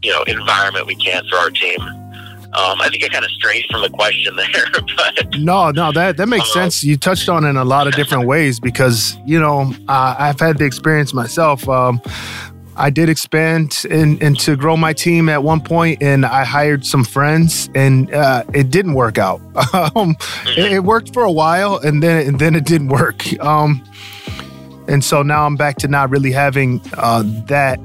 you 0.04 0.12
know, 0.12 0.24
environment 0.24 0.88
we 0.88 0.96
can 0.96 1.26
for 1.30 1.38
our 1.38 1.50
team. 1.50 1.80
Um, 1.80 2.82
I 2.82 2.90
think 2.90 3.04
I 3.04 3.08
kind 3.10 3.24
of 3.24 3.32
strayed 3.32 3.64
from 3.72 3.84
the 3.84 3.90
question 3.90 4.36
there, 4.54 4.66
but 4.98 5.38
no, 5.38 5.72
no, 5.72 5.92
that 5.94 6.18
that 6.18 6.28
makes 6.28 6.50
uh, 6.50 6.54
sense. 6.54 6.84
You 6.84 6.98
touched 6.98 7.30
on 7.30 7.46
it 7.46 7.50
in 7.50 7.58
a 7.58 7.64
lot 7.64 7.88
of 7.88 7.94
different 7.94 8.28
ways 8.28 8.60
because 8.60 9.16
you 9.26 9.40
know 9.40 9.74
uh, 9.88 10.16
I've 10.18 10.40
had 10.40 10.58
the 10.58 10.66
experience 10.66 11.14
myself. 11.14 11.70
Um, 11.70 12.02
I 12.80 12.90
did 12.90 13.10
expand 13.10 13.86
and, 13.92 14.40
to 14.40 14.56
grow 14.56 14.78
my 14.78 14.94
team 14.94 15.28
at 15.28 15.44
one 15.44 15.60
point, 15.60 16.02
and 16.02 16.26
I 16.26 16.46
hired 16.46 16.86
some 16.86 17.04
friends, 17.04 17.70
and 17.76 18.12
uh, 18.14 18.46
it 18.54 18.72
didn't 18.72 18.94
work 18.94 19.18
out. 19.18 19.42
um, 19.96 20.16
it, 20.48 20.72
it, 20.72 20.84
worked 20.86 21.14
for 21.14 21.24
a 21.24 21.32
while, 21.32 21.78
and 21.78 22.02
then 22.02 22.26
and 22.26 22.40
then 22.40 22.56
it 22.56 22.66
didn't 22.66 22.88
work. 22.88 23.22
Um, 23.44 23.84
and 24.88 25.04
so 25.04 25.22
now 25.22 25.46
I'm 25.46 25.58
back 25.58 25.76
to 25.80 25.88
not 25.88 26.10
really 26.10 26.32
having 26.32 26.82
uh, 26.94 27.24
that 27.48 27.80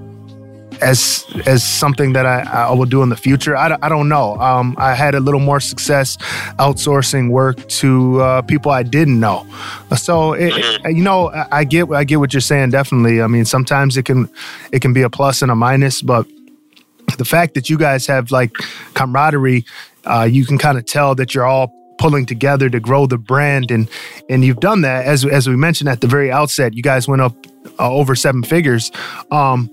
as 0.80 1.24
as 1.46 1.62
something 1.62 2.12
that 2.12 2.26
I, 2.26 2.42
I 2.68 2.72
will 2.72 2.86
do 2.86 3.02
in 3.02 3.08
the 3.08 3.16
future. 3.16 3.56
I, 3.56 3.76
I 3.82 3.88
don't 3.88 4.08
know. 4.08 4.36
Um, 4.36 4.74
I 4.78 4.94
had 4.94 5.14
a 5.14 5.20
little 5.20 5.40
more 5.40 5.60
success 5.60 6.16
outsourcing 6.58 7.30
work 7.30 7.66
to 7.80 8.20
uh, 8.20 8.42
people 8.42 8.70
I 8.70 8.82
didn't 8.82 9.20
know. 9.20 9.46
So 9.96 10.32
it, 10.34 10.52
you 10.84 11.02
know, 11.02 11.30
I 11.50 11.64
get 11.64 11.90
I 11.90 12.04
get 12.04 12.16
what 12.20 12.32
you're 12.32 12.40
saying. 12.40 12.70
Definitely. 12.70 13.22
I 13.22 13.26
mean, 13.26 13.44
sometimes 13.44 13.96
it 13.96 14.04
can 14.04 14.28
it 14.72 14.80
can 14.80 14.92
be 14.92 15.02
a 15.02 15.10
plus 15.10 15.42
and 15.42 15.50
a 15.50 15.54
minus, 15.54 16.02
but 16.02 16.26
the 17.18 17.24
fact 17.24 17.54
that 17.54 17.68
you 17.68 17.78
guys 17.78 18.06
have 18.06 18.30
like 18.30 18.52
camaraderie, 18.94 19.64
uh, 20.04 20.28
you 20.30 20.44
can 20.44 20.58
kind 20.58 20.78
of 20.78 20.86
tell 20.86 21.14
that 21.14 21.34
you're 21.34 21.46
all 21.46 21.72
pulling 21.98 22.26
together 22.26 22.68
to 22.68 22.80
grow 22.80 23.06
the 23.06 23.18
brand 23.18 23.70
and 23.70 23.88
and 24.28 24.44
you've 24.44 24.60
done 24.60 24.80
that 24.80 25.06
as 25.06 25.24
as 25.24 25.48
we 25.48 25.54
mentioned 25.56 25.88
at 25.88 26.00
the 26.00 26.08
very 26.08 26.30
outset 26.30 26.74
you 26.74 26.82
guys 26.82 27.06
went 27.06 27.22
up 27.22 27.34
uh, 27.78 27.88
over 27.88 28.16
seven 28.16 28.42
figures 28.42 28.90
um 29.30 29.70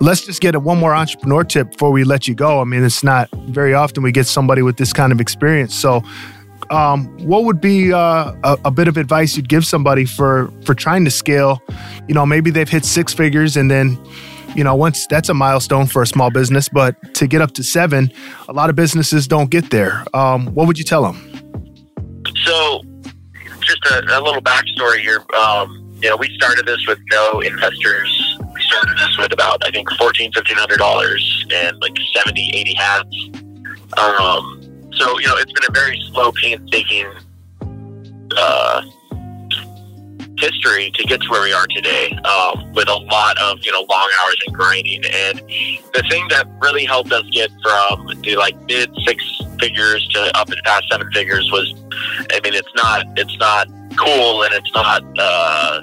let's 0.00 0.24
just 0.24 0.40
get 0.40 0.54
a 0.54 0.60
one 0.60 0.78
more 0.78 0.94
entrepreneur 0.94 1.44
tip 1.44 1.72
before 1.72 1.90
we 1.90 2.04
let 2.04 2.28
you 2.28 2.34
go 2.34 2.60
i 2.60 2.64
mean 2.64 2.84
it's 2.84 3.02
not 3.02 3.30
very 3.48 3.74
often 3.74 4.02
we 4.02 4.12
get 4.12 4.26
somebody 4.26 4.62
with 4.62 4.76
this 4.76 4.92
kind 4.92 5.12
of 5.12 5.20
experience 5.20 5.74
so 5.74 6.02
um, 6.70 7.06
what 7.26 7.44
would 7.44 7.62
be 7.62 7.94
uh, 7.94 8.34
a, 8.44 8.58
a, 8.66 8.70
bit 8.70 8.88
of 8.88 8.98
advice 8.98 9.36
you'd 9.36 9.48
give 9.48 9.64
somebody 9.64 10.04
for 10.04 10.52
for 10.64 10.74
trying 10.74 11.04
to 11.04 11.10
scale 11.10 11.62
you 12.06 12.14
know 12.14 12.26
maybe 12.26 12.50
they've 12.50 12.68
hit 12.68 12.84
six 12.84 13.14
figures 13.14 13.56
and 13.56 13.70
then 13.70 13.98
you 14.54 14.64
know, 14.64 14.74
once 14.74 15.06
that's 15.06 15.28
a 15.28 15.34
milestone 15.34 15.86
for 15.86 16.02
a 16.02 16.06
small 16.06 16.30
business, 16.30 16.68
but 16.68 16.96
to 17.14 17.26
get 17.26 17.40
up 17.40 17.52
to 17.52 17.62
seven, 17.62 18.12
a 18.48 18.52
lot 18.52 18.70
of 18.70 18.76
businesses 18.76 19.28
don't 19.28 19.50
get 19.50 19.70
there. 19.70 20.04
Um, 20.14 20.46
what 20.54 20.66
would 20.66 20.78
you 20.78 20.84
tell 20.84 21.02
them? 21.02 21.16
So, 22.44 22.82
just 23.60 23.84
a, 23.86 24.18
a 24.18 24.20
little 24.20 24.42
backstory 24.42 25.00
here. 25.00 25.24
Um, 25.36 25.96
you 26.02 26.08
know, 26.08 26.16
we 26.16 26.34
started 26.34 26.66
this 26.66 26.84
with 26.86 26.98
no 27.10 27.40
investors. 27.40 28.27
Started 28.68 28.98
this 28.98 29.18
with 29.18 29.32
about, 29.32 29.64
I 29.64 29.70
think, 29.70 29.90
fourteen, 29.92 30.32
fifteen 30.32 30.56
hundred 30.56 30.78
dollars 30.78 31.46
and 31.52 31.80
like 31.80 31.96
70, 32.14 32.50
80 32.54 32.74
hats. 32.74 33.16
Um, 33.96 34.60
so, 34.92 35.18
you 35.18 35.26
know, 35.26 35.36
it's 35.36 35.52
been 35.52 35.64
a 35.68 35.72
very 35.72 36.00
slow, 36.12 36.32
painstaking 36.32 37.06
uh, 38.36 38.82
history 40.38 40.90
to 40.92 41.04
get 41.04 41.20
to 41.20 41.30
where 41.30 41.42
we 41.42 41.52
are 41.52 41.66
today 41.68 42.10
um, 42.24 42.72
with 42.72 42.88
a 42.88 42.94
lot 42.94 43.36
of 43.38 43.58
you 43.62 43.72
know 43.72 43.84
long 43.88 44.08
hours 44.20 44.36
and 44.46 44.54
grinding 44.54 45.02
and 45.04 45.38
the 45.94 46.04
thing 46.08 46.26
that 46.28 46.46
really 46.60 46.84
helped 46.84 47.12
us 47.12 47.24
get 47.32 47.50
from 47.62 48.06
the 48.22 48.36
like 48.36 48.56
mid 48.66 48.90
six 49.04 49.24
figures 49.58 50.06
to 50.08 50.38
up 50.38 50.48
and 50.48 50.60
past 50.64 50.84
seven 50.90 51.10
figures 51.12 51.50
was 51.50 51.74
i 52.30 52.40
mean 52.44 52.54
it's 52.54 52.72
not 52.76 53.04
it's 53.16 53.36
not 53.38 53.66
cool 53.96 54.42
and 54.44 54.54
it's 54.54 54.72
not 54.74 55.02
uh, 55.18 55.80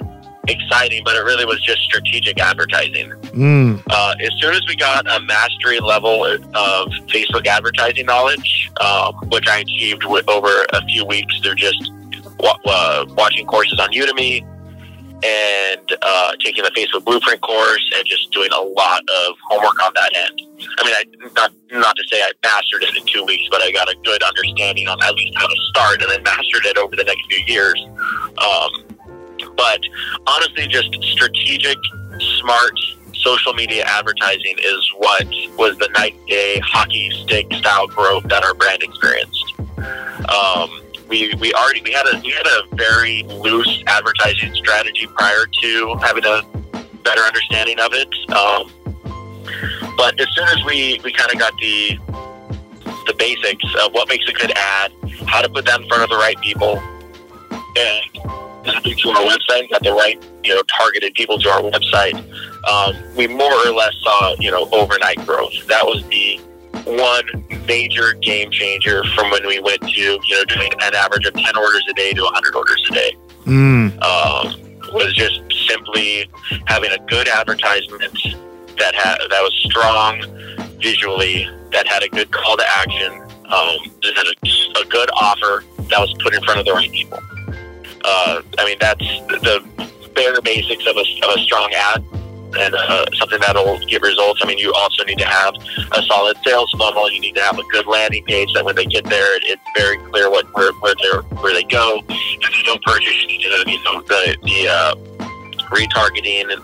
exciting 0.48 1.02
but 1.04 1.16
it 1.16 1.20
really 1.20 1.44
was 1.44 1.60
just 1.62 1.80
strategic 1.82 2.40
advertising 2.40 3.10
mm. 3.10 3.82
uh, 3.90 4.14
as 4.20 4.30
soon 4.40 4.54
as 4.54 4.66
we 4.68 4.76
got 4.76 5.06
a 5.10 5.20
mastery 5.20 5.80
level 5.80 6.24
of 6.24 6.88
facebook 7.08 7.46
advertising 7.46 8.06
knowledge 8.06 8.70
um, 8.80 9.14
which 9.30 9.46
i 9.48 9.58
achieved 9.58 10.04
with 10.04 10.28
over 10.28 10.64
a 10.72 10.84
few 10.86 11.04
weeks 11.04 11.38
through 11.40 11.54
just 11.54 11.90
uh, 12.66 13.04
watching 13.10 13.46
courses 13.46 13.78
on 13.80 13.90
Udemy 13.90 14.42
and 15.24 15.98
uh, 16.02 16.32
taking 16.40 16.62
the 16.62 16.70
Facebook 16.70 17.04
Blueprint 17.04 17.40
course 17.40 17.92
and 17.96 18.06
just 18.06 18.30
doing 18.32 18.50
a 18.52 18.60
lot 18.60 19.00
of 19.00 19.34
homework 19.48 19.82
on 19.84 19.92
that 19.94 20.10
end. 20.14 20.42
I 20.78 20.84
mean, 20.84 20.94
I, 20.94 21.04
not 21.34 21.52
not 21.72 21.96
to 21.96 22.04
say 22.10 22.20
I 22.20 22.30
mastered 22.42 22.82
it 22.82 22.96
in 22.96 23.04
two 23.06 23.24
weeks, 23.24 23.48
but 23.50 23.62
I 23.62 23.72
got 23.72 23.88
a 23.88 23.96
good 24.04 24.22
understanding 24.22 24.88
on 24.88 25.02
at 25.02 25.14
least 25.14 25.36
how 25.36 25.46
to 25.46 25.56
start, 25.70 26.02
and 26.02 26.10
then 26.10 26.22
mastered 26.22 26.66
it 26.66 26.76
over 26.76 26.94
the 26.94 27.04
next 27.04 27.22
few 27.30 27.44
years. 27.46 27.82
Um, 28.38 28.95
but 29.56 29.80
honestly, 30.26 30.66
just 30.66 30.92
strategic, 31.02 31.78
smart 32.40 32.72
social 33.14 33.52
media 33.54 33.82
advertising 33.86 34.56
is 34.58 34.92
what 34.96 35.26
was 35.58 35.76
the 35.78 35.88
night 35.94 36.14
day 36.26 36.60
hockey 36.64 37.10
stick 37.24 37.52
style 37.54 37.86
growth 37.88 38.24
that 38.24 38.44
our 38.44 38.54
brand 38.54 38.82
experienced. 38.82 39.54
Um, 40.28 40.82
we, 41.08 41.34
we 41.34 41.52
already 41.54 41.82
we 41.82 41.92
had 41.92 42.06
a 42.06 42.20
we 42.20 42.30
had 42.30 42.46
a 42.46 42.76
very 42.76 43.22
loose 43.24 43.82
advertising 43.86 44.54
strategy 44.54 45.06
prior 45.06 45.46
to 45.62 45.96
having 46.00 46.24
a 46.24 46.42
better 47.02 47.22
understanding 47.22 47.78
of 47.78 47.92
it. 47.92 48.08
Um, 48.32 48.72
but 49.96 50.20
as 50.20 50.26
soon 50.34 50.48
as 50.48 50.64
we, 50.64 51.00
we 51.04 51.12
kind 51.12 51.32
of 51.32 51.38
got 51.38 51.52
the 51.60 51.98
the 53.06 53.14
basics 53.14 53.64
of 53.84 53.92
what 53.92 54.08
makes 54.08 54.28
a 54.28 54.32
good 54.32 54.52
ad, 54.56 54.92
how 55.26 55.40
to 55.40 55.48
put 55.48 55.64
that 55.66 55.80
in 55.80 55.88
front 55.88 56.02
of 56.02 56.10
the 56.10 56.16
right 56.16 56.38
people, 56.40 56.78
and 57.76 58.35
to 58.66 59.10
our 59.10 59.22
website, 59.24 59.70
got 59.70 59.82
the 59.82 59.92
right 59.92 60.22
you 60.44 60.54
know 60.54 60.62
targeted 60.62 61.14
people 61.14 61.38
to 61.38 61.48
our 61.48 61.62
website, 61.62 62.16
um, 62.68 62.96
we 63.16 63.26
more 63.26 63.52
or 63.66 63.72
less 63.72 63.94
saw 64.02 64.34
you 64.38 64.50
know 64.50 64.68
overnight 64.72 65.24
growth. 65.26 65.66
That 65.66 65.84
was 65.84 66.06
the 66.08 66.40
one 66.86 67.24
major 67.66 68.12
game 68.14 68.50
changer 68.50 69.02
from 69.14 69.30
when 69.30 69.46
we 69.46 69.58
went 69.60 69.80
to 69.82 70.00
you 70.00 70.18
know 70.30 70.44
doing 70.44 70.70
an 70.82 70.94
average 70.94 71.26
of 71.26 71.34
10 71.34 71.56
orders 71.56 71.84
a 71.90 71.94
day 71.94 72.12
to 72.12 72.22
100 72.22 72.54
orders 72.54 72.86
a 72.90 72.94
day 72.94 73.16
mm. 73.44 74.02
um, 74.02 74.92
was 74.92 75.12
just 75.14 75.40
simply 75.68 76.30
having 76.66 76.90
a 76.92 76.98
good 77.06 77.28
advertisement 77.28 78.12
that 78.78 78.94
had 78.94 79.18
that 79.30 79.42
was 79.42 79.52
strong 79.64 80.20
visually 80.80 81.48
that 81.72 81.86
had 81.86 82.02
a 82.02 82.08
good 82.08 82.30
call 82.30 82.56
to 82.56 82.64
action 82.76 83.12
um, 83.46 83.78
that 84.02 84.12
had 84.14 84.26
a, 84.26 84.80
a, 84.80 84.84
good 84.86 85.08
offer 85.14 85.64
that 85.88 85.98
was 85.98 86.12
put 86.22 86.34
in 86.34 86.42
front 86.42 86.58
of 86.58 86.66
the 86.66 86.72
right 86.72 86.90
people 86.90 87.18
uh, 88.06 88.42
I 88.58 88.64
mean 88.64 88.76
that's 88.80 89.04
the 89.28 89.64
bare 90.14 90.40
basics 90.40 90.86
of 90.86 90.96
a, 90.96 91.00
of 91.00 91.36
a 91.36 91.38
strong 91.40 91.70
ad 91.74 92.04
and 92.58 92.74
uh, 92.74 93.06
something 93.14 93.40
that'll 93.40 93.78
give 93.86 94.02
results. 94.02 94.40
I 94.42 94.46
mean, 94.46 94.58
you 94.58 94.72
also 94.72 95.04
need 95.04 95.18
to 95.18 95.26
have 95.26 95.54
a 95.92 96.02
solid 96.02 96.36
sales 96.44 96.72
funnel. 96.78 97.10
You 97.10 97.20
need 97.20 97.34
to 97.34 97.42
have 97.42 97.58
a 97.58 97.62
good 97.64 97.86
landing 97.86 98.24
page 98.24 98.52
that 98.54 98.64
when 98.64 98.76
they 98.76 98.86
get 98.86 99.04
there, 99.04 99.36
it's 99.42 99.62
very 99.76 99.98
clear 100.10 100.30
what 100.30 100.46
where 100.54 100.72
where 100.80 100.94
they 100.94 101.36
where 101.36 101.52
they 101.52 101.64
go. 101.64 102.02
If 102.08 102.52
they 102.52 102.62
don't 102.64 102.82
purchase, 102.82 103.14
you 103.22 103.26
need 103.26 103.42
to 103.42 103.70
you 103.70 103.82
know 103.84 104.00
the 104.02 104.36
the 104.42 104.68
uh, 104.68 104.94
retargeting 105.70 106.52
and 106.52 106.62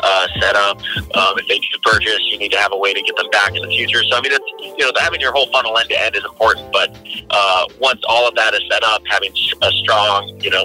uh, 0.00 0.26
setup. 0.40 0.78
Um, 1.14 1.38
if 1.38 1.48
they 1.48 1.58
do 1.58 1.78
purchase, 1.82 2.20
you 2.30 2.38
need 2.38 2.52
to 2.52 2.58
have 2.58 2.72
a 2.72 2.78
way 2.78 2.94
to 2.94 3.02
get 3.02 3.16
them 3.16 3.28
back 3.30 3.54
in 3.54 3.62
the 3.62 3.68
future. 3.68 4.02
So 4.04 4.16
I 4.16 4.20
mean, 4.20 4.32
it's 4.32 4.78
you 4.78 4.84
know 4.84 4.92
having 4.98 5.20
your 5.20 5.32
whole 5.32 5.50
funnel 5.50 5.76
end 5.76 5.88
to 5.90 6.00
end 6.00 6.16
is 6.16 6.24
important, 6.24 6.72
but 6.72 6.96
uh, 7.30 7.66
once 7.80 8.00
all 8.08 8.26
of 8.28 8.34
that 8.36 8.54
is 8.54 8.62
set 8.70 8.82
up, 8.84 9.02
having 9.08 9.32
a 9.62 9.72
strong 9.72 10.40
you 10.40 10.50
know 10.50 10.64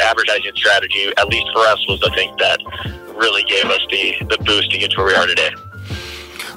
advertising 0.00 0.52
strategy, 0.54 1.12
at 1.16 1.28
least 1.28 1.46
for 1.52 1.60
us, 1.60 1.84
was 1.88 2.00
the 2.00 2.10
thing 2.10 2.34
that 2.38 2.60
really 3.16 3.42
gave 3.44 3.64
us 3.64 3.80
the, 3.90 4.16
the 4.28 4.38
boost 4.44 4.70
to 4.70 4.78
get 4.78 4.90
to 4.92 4.98
where 4.98 5.06
we 5.06 5.14
are 5.14 5.26
today. 5.26 5.50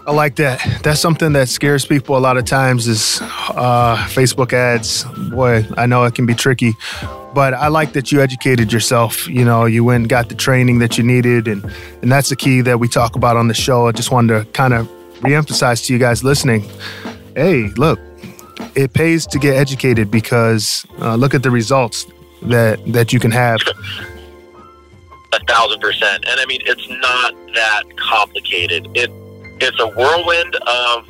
I 0.08 0.12
like 0.12 0.38
that. 0.38 0.82
That's 0.82 1.00
something 1.00 1.34
that 1.34 1.50
scares 1.50 1.86
people 1.86 2.18
a 2.18 2.20
lot 2.20 2.38
of 2.38 2.46
times 2.46 2.88
is 2.88 3.20
uh, 3.22 3.96
Facebook 4.10 4.54
ads. 4.54 5.04
Boy, 5.30 5.68
I 5.78 5.86
know 5.86 6.04
it 6.06 6.16
can 6.16 6.26
be 6.26 6.34
tricky, 6.34 6.74
but 7.36 7.54
I 7.54 7.68
like 7.68 7.94
that 7.94 8.12
you 8.12 8.22
educated 8.22 8.74
yourself. 8.74 9.28
You 9.28 9.46
know, 9.46 9.66
you 9.66 9.84
went 9.84 10.04
and 10.04 10.10
got 10.10 10.30
the 10.30 10.36
training 10.36 10.80
that 10.80 10.98
you 10.98 11.04
needed, 11.04 11.48
and 11.48 11.64
and 12.02 12.12
that's 12.12 12.30
the 12.30 12.36
key 12.36 12.62
that 12.62 12.80
we 12.80 12.88
talk 12.88 13.16
about 13.16 13.38
on 13.38 13.50
the 13.50 13.54
show. 13.54 13.88
I 13.88 13.92
just 13.92 14.10
wanted 14.10 14.46
to 14.46 14.52
kind 14.52 14.74
of 14.74 14.88
reemphasize 15.22 15.86
to 15.86 15.94
you 15.94 16.00
guys 16.00 16.24
listening. 16.24 16.68
Hey, 17.36 17.68
look, 17.78 18.00
it 18.76 18.94
pays 18.94 19.28
to 19.28 19.38
get 19.38 19.56
educated 19.56 20.10
because 20.10 20.88
uh, 21.00 21.16
look 21.16 21.36
at 21.36 21.44
the 21.44 21.52
results 21.52 22.06
that 22.44 22.86
that 22.94 23.14
you 23.14 23.20
can 23.20 23.32
have 23.32 23.60
a 25.34 25.40
thousand 25.46 25.80
percent. 25.80 26.26
And 26.28 26.40
I 26.40 26.46
mean, 26.46 26.62
it's 26.66 26.90
not 26.90 27.34
that 27.54 27.84
complicated. 27.98 28.88
It 28.96 29.12
it's 29.62 29.80
a 29.80 29.88
whirlwind 29.88 30.56
of 30.56 31.08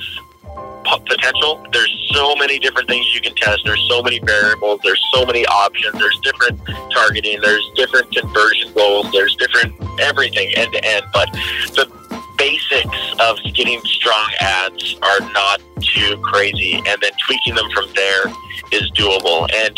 potential. 1.07 1.65
There's 1.71 2.11
so 2.13 2.35
many 2.35 2.57
different 2.57 2.89
things 2.89 3.13
you 3.13 3.21
can 3.21 3.35
test. 3.35 3.61
There's 3.63 3.85
so 3.89 4.01
many 4.01 4.19
variables. 4.19 4.79
There's 4.83 5.03
so 5.13 5.25
many 5.25 5.45
options. 5.45 5.93
There's 5.99 6.19
different 6.23 6.59
targeting. 6.91 7.39
There's 7.41 7.69
different 7.75 8.11
conversion 8.11 8.73
goals. 8.73 9.11
There's 9.11 9.35
different 9.35 9.75
everything 9.99 10.51
end 10.55 10.73
to 10.73 10.83
end. 10.83 11.05
But 11.13 11.31
the 11.75 11.91
basics 12.37 13.15
of 13.19 13.37
getting 13.53 13.79
strong 13.81 14.31
ads 14.39 14.95
are 15.01 15.19
not 15.31 15.61
too 15.81 16.17
crazy, 16.23 16.75
and 16.75 16.99
then 17.01 17.11
tweaking 17.27 17.55
them 17.55 17.69
from 17.71 17.85
there 17.93 18.25
is 18.71 18.89
doable. 18.91 19.47
And 19.53 19.77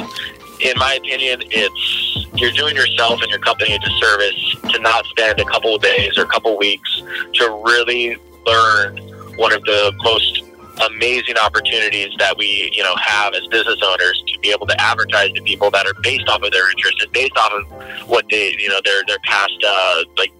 in 0.62 0.78
my 0.78 0.94
opinion, 0.96 1.42
it's 1.50 2.28
you're 2.36 2.52
doing 2.52 2.76
yourself 2.76 3.22
and 3.22 3.30
your 3.30 3.40
company 3.40 3.74
a 3.74 3.80
disservice 3.80 4.56
to 4.72 4.80
not 4.80 5.06
spend 5.08 5.40
a 5.40 5.46
couple 5.46 5.76
of 5.76 5.82
days 5.82 6.18
or 6.18 6.24
a 6.24 6.28
couple 6.28 6.54
of 6.54 6.58
weeks 6.60 7.02
to 7.34 7.64
really 7.66 8.18
learn 8.46 8.98
one 9.38 9.54
of 9.54 9.62
the 9.64 9.94
most 10.04 10.44
amazing 10.90 11.36
opportunities 11.38 12.10
that 12.18 12.36
we 12.38 12.72
you 12.74 12.82
know 12.84 12.96
have 12.96 13.34
as 13.34 13.46
business 13.48 13.78
owners 13.86 14.24
to 14.28 14.40
be 14.40 14.52
able 14.52 14.66
to 14.66 14.80
advertise 14.82 15.32
to 15.34 15.42
people 15.44 15.70
that 15.70 15.86
are 15.86 15.94
based 16.02 16.28
off 16.30 16.42
of 16.42 16.52
their 16.52 16.70
interests 16.72 17.04
and 17.04 17.12
based 17.12 17.38
off 17.38 17.52
of 17.52 18.10
what 18.10 18.26
they 18.32 18.56
you 18.58 18.70
know 18.70 18.80
their 18.84 19.02
their 19.08 19.20
past 19.26 19.54
uh, 19.68 20.04
like 20.18 20.32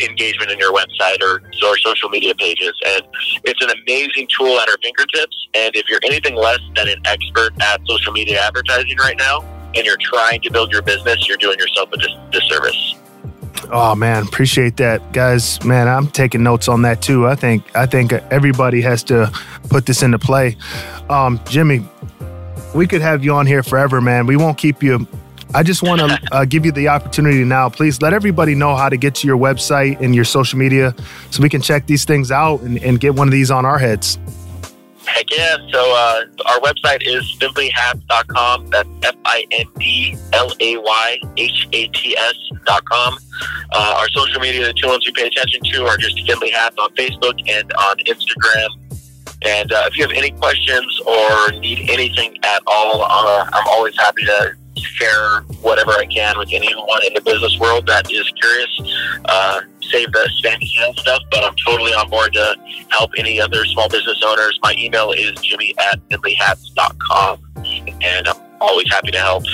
engagement 0.00 0.50
in 0.50 0.58
your 0.58 0.72
website 0.72 1.20
or, 1.22 1.42
or 1.66 1.76
social 1.78 2.08
media 2.08 2.34
pages. 2.34 2.72
And 2.86 3.02
it's 3.44 3.62
an 3.62 3.70
amazing 3.70 4.28
tool 4.28 4.58
at 4.60 4.68
our 4.68 4.76
fingertips. 4.82 5.48
And 5.54 5.74
if 5.74 5.88
you're 5.88 6.00
anything 6.04 6.36
less 6.36 6.60
than 6.74 6.88
an 6.88 7.00
expert 7.04 7.52
at 7.60 7.80
social 7.86 8.12
media 8.12 8.40
advertising 8.40 8.96
right 8.98 9.16
now, 9.18 9.40
and 9.74 9.84
you're 9.84 9.96
trying 10.00 10.40
to 10.42 10.50
build 10.50 10.70
your 10.70 10.82
business, 10.82 11.28
you're 11.28 11.36
doing 11.36 11.58
yourself 11.58 11.90
a 11.92 11.96
dis- 11.96 12.16
disservice. 12.30 12.94
Oh 13.70 13.94
man, 13.94 14.24
appreciate 14.24 14.76
that, 14.78 15.12
guys. 15.12 15.62
Man, 15.64 15.88
I'm 15.88 16.08
taking 16.08 16.42
notes 16.42 16.68
on 16.68 16.82
that 16.82 17.00
too. 17.00 17.26
I 17.26 17.34
think 17.34 17.64
I 17.76 17.86
think 17.86 18.12
everybody 18.12 18.80
has 18.82 19.02
to 19.04 19.32
put 19.68 19.86
this 19.86 20.02
into 20.02 20.18
play. 20.18 20.56
Um, 21.08 21.40
Jimmy, 21.46 21.86
we 22.74 22.86
could 22.86 23.02
have 23.02 23.24
you 23.24 23.34
on 23.34 23.46
here 23.46 23.62
forever, 23.62 24.00
man. 24.00 24.26
We 24.26 24.36
won't 24.36 24.58
keep 24.58 24.82
you. 24.82 25.06
I 25.54 25.62
just 25.62 25.82
want 25.82 26.00
to 26.00 26.18
uh, 26.32 26.44
give 26.44 26.64
you 26.64 26.72
the 26.72 26.88
opportunity 26.88 27.44
now. 27.44 27.68
Please 27.68 28.00
let 28.00 28.12
everybody 28.12 28.54
know 28.54 28.74
how 28.74 28.88
to 28.88 28.96
get 28.96 29.14
to 29.16 29.26
your 29.26 29.38
website 29.38 30.00
and 30.00 30.14
your 30.14 30.24
social 30.24 30.58
media 30.58 30.94
so 31.30 31.42
we 31.42 31.48
can 31.48 31.60
check 31.60 31.86
these 31.86 32.04
things 32.04 32.30
out 32.30 32.60
and, 32.62 32.78
and 32.78 33.00
get 33.00 33.14
one 33.14 33.28
of 33.28 33.32
these 33.32 33.50
on 33.50 33.64
our 33.64 33.78
heads. 33.78 34.18
Heck 35.06 35.30
yeah. 35.30 35.56
So 35.70 35.80
uh, 35.94 36.24
our 36.46 36.60
website 36.60 37.00
is 37.02 37.24
findlayhats.com. 37.38 38.70
That's 38.70 38.88
F 39.02 39.14
I 39.24 39.46
N 39.50 39.66
D 39.78 40.16
L 40.32 40.52
A 40.60 40.76
Y 40.78 41.18
H 41.36 41.68
A 41.72 41.88
T 41.88 42.16
S.com. 42.16 43.18
Uh, 43.72 43.96
our 43.98 44.08
social 44.10 44.40
media, 44.40 44.66
the 44.66 44.72
two 44.74 44.86
ones 44.88 45.04
we 45.06 45.12
pay 45.12 45.26
attention 45.26 45.60
to 45.64 45.86
are 45.86 45.96
just 45.96 46.16
Findlay 46.26 46.50
Hats 46.50 46.76
on 46.78 46.90
Facebook 46.94 47.40
and 47.48 47.72
on 47.72 47.96
Instagram. 48.06 48.68
And 49.44 49.72
uh, 49.72 49.84
if 49.86 49.96
you 49.98 50.04
have 50.04 50.12
any 50.12 50.30
questions 50.30 51.00
or 51.06 51.52
need 51.58 51.90
anything 51.90 52.38
at 52.44 52.62
all, 52.66 53.02
uh, 53.02 53.50
I'm 53.52 53.66
always 53.68 53.96
happy 53.96 54.24
to 54.24 54.56
share 54.76 55.40
whatever 55.60 55.92
I 55.92 56.06
can 56.06 56.38
with 56.38 56.50
anyone 56.52 57.04
in 57.06 57.14
the 57.14 57.20
business 57.20 57.58
world 57.58 57.86
that 57.86 58.10
is 58.10 58.30
curious. 58.40 59.20
Uh, 59.24 59.62
save 59.90 60.12
the 60.12 60.28
Spanish 60.36 60.78
stuff, 60.96 61.22
but 61.30 61.44
I'm 61.44 61.54
totally 61.66 61.92
on 61.92 62.08
board 62.08 62.32
to 62.34 62.56
help 62.88 63.12
any 63.16 63.40
other 63.40 63.64
small 63.64 63.88
business 63.88 64.22
owners. 64.24 64.58
My 64.62 64.74
email 64.78 65.12
is 65.12 65.32
jimmy 65.40 65.74
at 65.78 66.00
findlayhats.com, 66.08 67.40
and 68.00 68.28
I'm 68.28 68.36
always 68.60 68.90
happy 68.90 69.10
to 69.10 69.18
help. 69.18 69.44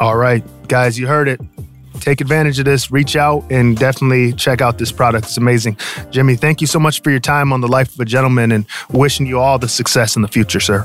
All 0.00 0.16
right, 0.16 0.44
guys, 0.68 0.98
you 0.98 1.06
heard 1.06 1.28
it. 1.28 1.40
Take 2.00 2.20
advantage 2.20 2.58
of 2.58 2.64
this, 2.64 2.90
reach 2.90 3.16
out, 3.16 3.44
and 3.50 3.78
definitely 3.78 4.32
check 4.32 4.60
out 4.60 4.78
this 4.78 4.92
product. 4.92 5.26
It's 5.26 5.36
amazing. 5.36 5.78
Jimmy, 6.10 6.36
thank 6.36 6.60
you 6.60 6.66
so 6.66 6.78
much 6.78 7.00
for 7.02 7.10
your 7.10 7.20
time 7.20 7.52
on 7.52 7.60
The 7.60 7.68
Life 7.68 7.94
of 7.94 8.00
a 8.00 8.04
Gentleman 8.04 8.52
and 8.52 8.66
wishing 8.90 9.26
you 9.26 9.38
all 9.38 9.58
the 9.58 9.68
success 9.68 10.16
in 10.16 10.22
the 10.22 10.28
future, 10.28 10.60
sir. 10.60 10.84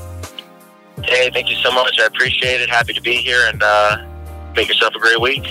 Hey, 1.04 1.30
thank 1.34 1.50
you 1.50 1.56
so 1.58 1.72
much. 1.72 2.00
I 2.00 2.06
appreciate 2.06 2.62
it. 2.62 2.69
Happy 2.69 2.93
to 2.93 3.02
be 3.02 3.15
here 3.15 3.48
and 3.48 3.62
uh, 3.62 4.06
make 4.56 4.67
yourself 4.67 4.93
a 4.95 5.00
great 5.00 5.19
week. 5.19 5.43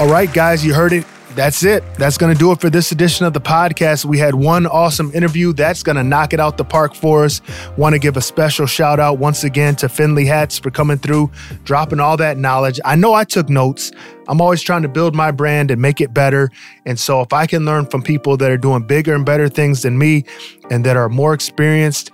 All 0.00 0.08
right, 0.08 0.32
guys, 0.32 0.64
you 0.64 0.72
heard 0.72 0.94
it. 0.94 1.04
That's 1.34 1.62
it. 1.62 1.84
That's 1.96 2.16
going 2.16 2.32
to 2.32 2.38
do 2.38 2.52
it 2.52 2.58
for 2.58 2.70
this 2.70 2.90
edition 2.90 3.26
of 3.26 3.34
the 3.34 3.40
podcast. 3.40 4.06
We 4.06 4.16
had 4.16 4.34
one 4.34 4.66
awesome 4.66 5.10
interview 5.12 5.52
that's 5.52 5.82
going 5.82 5.96
to 5.96 6.02
knock 6.02 6.32
it 6.32 6.40
out 6.40 6.56
the 6.56 6.64
park 6.64 6.94
for 6.94 7.22
us. 7.26 7.42
Want 7.76 7.92
to 7.92 7.98
give 7.98 8.16
a 8.16 8.22
special 8.22 8.64
shout 8.64 8.98
out 8.98 9.18
once 9.18 9.44
again 9.44 9.76
to 9.76 9.90
Findlay 9.90 10.24
Hats 10.24 10.58
for 10.58 10.70
coming 10.70 10.96
through, 10.96 11.30
dropping 11.64 12.00
all 12.00 12.16
that 12.16 12.38
knowledge. 12.38 12.80
I 12.82 12.96
know 12.96 13.12
I 13.12 13.24
took 13.24 13.50
notes. 13.50 13.92
I'm 14.26 14.40
always 14.40 14.62
trying 14.62 14.80
to 14.82 14.88
build 14.88 15.14
my 15.14 15.32
brand 15.32 15.70
and 15.70 15.82
make 15.82 16.00
it 16.00 16.14
better. 16.14 16.48
And 16.86 16.98
so 16.98 17.20
if 17.20 17.34
I 17.34 17.44
can 17.44 17.66
learn 17.66 17.84
from 17.84 18.02
people 18.02 18.38
that 18.38 18.50
are 18.50 18.56
doing 18.56 18.86
bigger 18.86 19.14
and 19.14 19.26
better 19.26 19.50
things 19.50 19.82
than 19.82 19.98
me 19.98 20.24
and 20.70 20.82
that 20.86 20.96
are 20.96 21.10
more 21.10 21.34
experienced, 21.34 22.10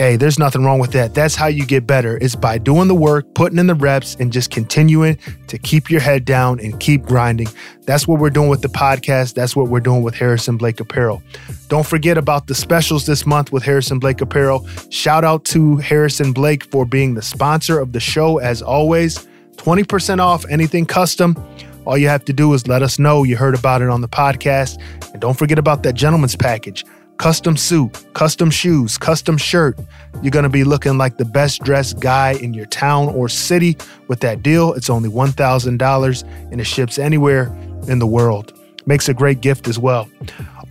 Hey, 0.00 0.16
there's 0.16 0.38
nothing 0.38 0.64
wrong 0.64 0.78
with 0.78 0.92
that. 0.92 1.12
That's 1.12 1.34
how 1.34 1.48
you 1.48 1.66
get 1.66 1.86
better. 1.86 2.16
It's 2.22 2.34
by 2.34 2.56
doing 2.56 2.88
the 2.88 2.94
work, 2.94 3.34
putting 3.34 3.58
in 3.58 3.66
the 3.66 3.74
reps, 3.74 4.16
and 4.18 4.32
just 4.32 4.50
continuing 4.50 5.18
to 5.48 5.58
keep 5.58 5.90
your 5.90 6.00
head 6.00 6.24
down 6.24 6.58
and 6.58 6.80
keep 6.80 7.02
grinding. 7.02 7.48
That's 7.82 8.08
what 8.08 8.18
we're 8.18 8.30
doing 8.30 8.48
with 8.48 8.62
the 8.62 8.70
podcast. 8.70 9.34
That's 9.34 9.54
what 9.54 9.68
we're 9.68 9.80
doing 9.80 10.02
with 10.02 10.14
Harrison 10.14 10.56
Blake 10.56 10.80
Apparel. 10.80 11.22
Don't 11.68 11.86
forget 11.86 12.16
about 12.16 12.46
the 12.46 12.54
specials 12.54 13.04
this 13.04 13.26
month 13.26 13.52
with 13.52 13.62
Harrison 13.62 13.98
Blake 13.98 14.22
Apparel. 14.22 14.66
Shout 14.88 15.22
out 15.22 15.44
to 15.44 15.76
Harrison 15.76 16.32
Blake 16.32 16.64
for 16.64 16.86
being 16.86 17.12
the 17.12 17.20
sponsor 17.20 17.78
of 17.78 17.92
the 17.92 18.00
show 18.00 18.38
as 18.38 18.62
always. 18.62 19.28
20% 19.56 20.18
off 20.18 20.46
anything 20.48 20.86
custom. 20.86 21.36
All 21.84 21.98
you 21.98 22.08
have 22.08 22.24
to 22.24 22.32
do 22.32 22.54
is 22.54 22.66
let 22.66 22.82
us 22.82 22.98
know 22.98 23.22
you 23.22 23.36
heard 23.36 23.54
about 23.54 23.82
it 23.82 23.90
on 23.90 24.00
the 24.00 24.08
podcast. 24.08 24.80
And 25.12 25.20
don't 25.20 25.36
forget 25.36 25.58
about 25.58 25.82
that 25.82 25.92
gentleman's 25.92 26.36
package 26.36 26.86
custom 27.20 27.54
suit, 27.54 28.02
custom 28.14 28.50
shoes, 28.50 28.96
custom 28.96 29.36
shirt. 29.36 29.78
You're 30.22 30.30
going 30.30 30.44
to 30.44 30.48
be 30.48 30.64
looking 30.64 30.96
like 30.96 31.18
the 31.18 31.26
best 31.26 31.62
dressed 31.62 32.00
guy 32.00 32.32
in 32.32 32.54
your 32.54 32.64
town 32.64 33.10
or 33.10 33.28
city 33.28 33.76
with 34.08 34.20
that 34.20 34.42
deal. 34.42 34.72
It's 34.72 34.88
only 34.88 35.10
$1,000 35.10 36.22
and 36.50 36.60
it 36.60 36.64
ships 36.64 36.98
anywhere 36.98 37.54
in 37.88 37.98
the 37.98 38.06
world. 38.06 38.58
Makes 38.86 39.10
a 39.10 39.12
great 39.12 39.42
gift 39.42 39.68
as 39.68 39.78
well. 39.78 40.08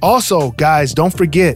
Also, 0.01 0.49
guys, 0.53 0.91
don't 0.91 1.15
forget, 1.15 1.55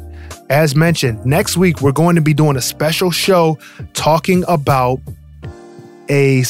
as 0.52 0.76
mentioned, 0.76 1.26
next 1.26 1.58
week 1.58 1.82
we're 1.82 1.92
going 1.92 2.16
to 2.16 2.22
be 2.22 2.36
doing 2.36 2.56
a 2.56 2.62
special 2.62 3.10
show 3.10 3.58
talking 3.94 4.44
about 4.48 5.00
a 6.08 6.44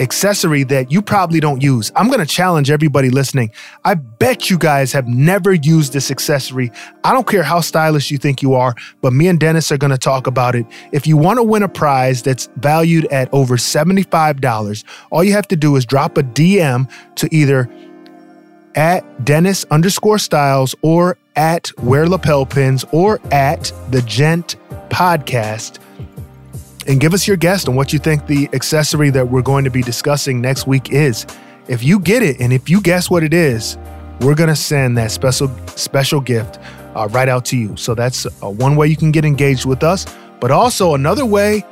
accessory 0.00 0.62
that 0.64 0.90
you 0.90 1.02
probably 1.02 1.40
don't 1.40 1.62
use. 1.62 1.92
I'm 1.96 2.08
going 2.08 2.20
to 2.20 2.26
challenge 2.26 2.70
everybody 2.70 3.10
listening. 3.10 3.50
I 3.84 3.94
bet 3.94 4.50
you 4.50 4.58
guys 4.58 4.92
have 4.92 5.06
never 5.08 5.54
used 5.54 5.92
this 5.92 6.10
accessory. 6.10 6.70
I 7.04 7.12
don't 7.12 7.26
care 7.26 7.42
how 7.42 7.60
stylish 7.60 8.10
you 8.10 8.18
think 8.18 8.42
you 8.42 8.54
are, 8.54 8.74
but 9.00 9.12
me 9.12 9.28
and 9.28 9.38
Denis 9.38 9.70
are 9.72 9.78
going 9.78 9.90
to 9.90 9.98
talk 9.98 10.26
about 10.26 10.54
it. 10.54 10.66
If 10.92 11.06
you 11.06 11.16
want 11.16 11.38
to 11.38 11.42
win 11.42 11.62
a 11.62 11.68
prize 11.68 12.22
that's 12.22 12.48
valued 12.56 13.06
at 13.06 13.32
over 13.32 13.56
$75, 13.56 14.84
all 15.10 15.24
you 15.24 15.32
have 15.32 15.48
to 15.48 15.56
do 15.56 15.76
is 15.76 15.84
drop 15.84 16.18
a 16.18 16.22
DM 16.22 16.90
to 17.16 17.28
either 17.34 17.68
at 18.74 19.24
Denis 19.24 19.64
underscore 19.70 20.18
styles 20.18 20.74
or 20.82 21.16
at 21.34 21.70
wear 21.78 22.06
lapel 22.08 22.46
pins 22.46 22.84
or 22.92 23.20
at 23.32 23.72
the 23.90 24.02
gent 24.02 24.56
podcast 24.88 25.78
and 26.86 27.00
give 27.00 27.14
us 27.14 27.26
your 27.26 27.36
guess 27.36 27.66
on 27.66 27.74
what 27.74 27.92
you 27.92 27.98
think 27.98 28.26
the 28.26 28.48
accessory 28.52 29.10
that 29.10 29.28
we're 29.28 29.42
going 29.42 29.64
to 29.64 29.70
be 29.70 29.82
discussing 29.82 30.40
next 30.40 30.66
week 30.66 30.92
is. 30.92 31.26
If 31.68 31.82
you 31.82 31.98
get 31.98 32.22
it 32.22 32.40
and 32.40 32.52
if 32.52 32.68
you 32.68 32.80
guess 32.80 33.10
what 33.10 33.22
it 33.22 33.34
is, 33.34 33.76
we're 34.20 34.36
going 34.36 34.48
to 34.48 34.56
send 34.56 34.96
that 34.98 35.10
special 35.10 35.48
special 35.76 36.20
gift 36.20 36.58
uh, 36.94 37.08
right 37.10 37.28
out 37.28 37.44
to 37.46 37.56
you. 37.56 37.76
So 37.76 37.94
that's 37.94 38.26
uh, 38.26 38.48
one 38.48 38.76
way 38.76 38.86
you 38.86 38.96
can 38.96 39.12
get 39.12 39.24
engaged 39.24 39.66
with 39.66 39.82
us. 39.82 40.06
But 40.40 40.50
also 40.50 40.94
another 40.94 41.26
way, 41.26 41.64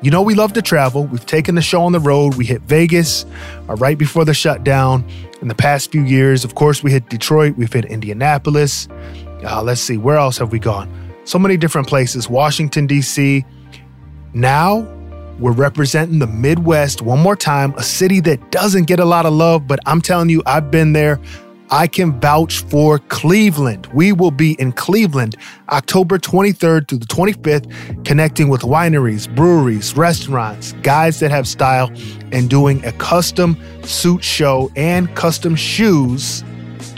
you 0.00 0.10
know, 0.10 0.22
we 0.22 0.34
love 0.34 0.52
to 0.54 0.62
travel. 0.62 1.06
We've 1.06 1.24
taken 1.24 1.54
the 1.54 1.62
show 1.62 1.82
on 1.82 1.92
the 1.92 2.00
road. 2.00 2.34
We 2.34 2.44
hit 2.44 2.62
Vegas 2.62 3.24
uh, 3.68 3.76
right 3.76 3.96
before 3.96 4.24
the 4.24 4.34
shutdown. 4.34 5.04
In 5.40 5.48
the 5.48 5.54
past 5.54 5.92
few 5.92 6.02
years, 6.02 6.44
of 6.44 6.54
course, 6.54 6.82
we 6.82 6.90
hit 6.90 7.08
Detroit. 7.08 7.56
We've 7.56 7.72
hit 7.72 7.84
Indianapolis. 7.84 8.88
Uh, 9.44 9.62
let's 9.62 9.80
see, 9.80 9.96
where 9.96 10.16
else 10.16 10.38
have 10.38 10.52
we 10.52 10.58
gone? 10.58 10.88
So 11.24 11.38
many 11.38 11.56
different 11.56 11.88
places. 11.88 12.28
Washington 12.28 12.86
D.C. 12.86 13.44
Now, 14.34 14.88
we're 15.38 15.52
representing 15.52 16.18
the 16.18 16.26
Midwest 16.26 17.02
one 17.02 17.18
more 17.18 17.36
time, 17.36 17.74
a 17.76 17.82
city 17.82 18.20
that 18.20 18.50
doesn't 18.50 18.84
get 18.84 18.98
a 19.00 19.04
lot 19.04 19.26
of 19.26 19.32
love, 19.32 19.66
but 19.66 19.78
I'm 19.84 20.00
telling 20.00 20.30
you, 20.30 20.42
I've 20.46 20.70
been 20.70 20.92
there. 20.92 21.20
I 21.70 21.86
can 21.86 22.20
vouch 22.20 22.60
for 22.60 22.98
Cleveland. 22.98 23.88
We 23.94 24.12
will 24.12 24.30
be 24.30 24.52
in 24.60 24.72
Cleveland 24.72 25.36
October 25.70 26.18
23rd 26.18 26.88
through 26.88 26.98
the 26.98 27.06
25th, 27.06 28.04
connecting 28.04 28.48
with 28.48 28.60
wineries, 28.60 29.34
breweries, 29.34 29.96
restaurants, 29.96 30.72
guys 30.82 31.18
that 31.20 31.30
have 31.30 31.48
style, 31.48 31.90
and 32.30 32.48
doing 32.48 32.84
a 32.84 32.92
custom 32.92 33.56
suit 33.84 34.22
show 34.22 34.70
and 34.76 35.14
custom 35.14 35.56
shoes. 35.56 36.44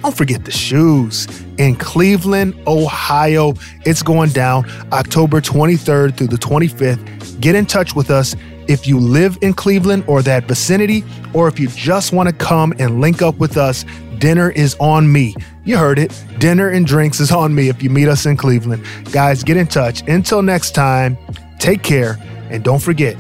Don't 0.04 0.14
forget 0.14 0.44
the 0.44 0.50
shoes 0.50 1.26
in 1.56 1.76
Cleveland, 1.76 2.54
Ohio. 2.66 3.54
It's 3.86 4.02
going 4.02 4.32
down 4.32 4.70
October 4.92 5.40
23rd 5.40 6.18
through 6.18 6.26
the 6.26 6.36
25th. 6.36 7.40
Get 7.40 7.54
in 7.54 7.64
touch 7.64 7.96
with 7.96 8.10
us 8.10 8.36
if 8.68 8.86
you 8.86 9.00
live 9.00 9.38
in 9.40 9.54
Cleveland 9.54 10.04
or 10.06 10.20
that 10.20 10.44
vicinity, 10.44 11.04
or 11.32 11.48
if 11.48 11.58
you 11.58 11.68
just 11.68 12.12
want 12.12 12.28
to 12.28 12.34
come 12.34 12.74
and 12.78 13.00
link 13.00 13.22
up 13.22 13.38
with 13.38 13.56
us. 13.56 13.86
Dinner 14.18 14.50
is 14.50 14.76
on 14.78 15.10
me. 15.10 15.34
You 15.64 15.78
heard 15.78 15.98
it. 15.98 16.12
Dinner 16.38 16.68
and 16.68 16.84
drinks 16.84 17.18
is 17.18 17.32
on 17.32 17.54
me 17.54 17.70
if 17.70 17.82
you 17.82 17.88
meet 17.88 18.06
us 18.06 18.26
in 18.26 18.36
Cleveland. 18.36 18.84
Guys, 19.10 19.42
get 19.42 19.56
in 19.56 19.66
touch. 19.66 20.06
Until 20.06 20.42
next 20.42 20.72
time, 20.72 21.16
take 21.58 21.82
care. 21.82 22.18
And 22.50 22.62
don't 22.62 22.82
forget, 22.82 23.16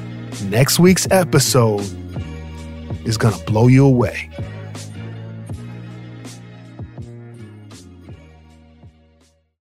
next 0.50 0.78
week's 0.78 1.10
episode 1.10 1.80
is 3.06 3.16
going 3.16 3.32
to 3.32 3.44
blow 3.46 3.68
you 3.68 3.86
away. 3.86 4.28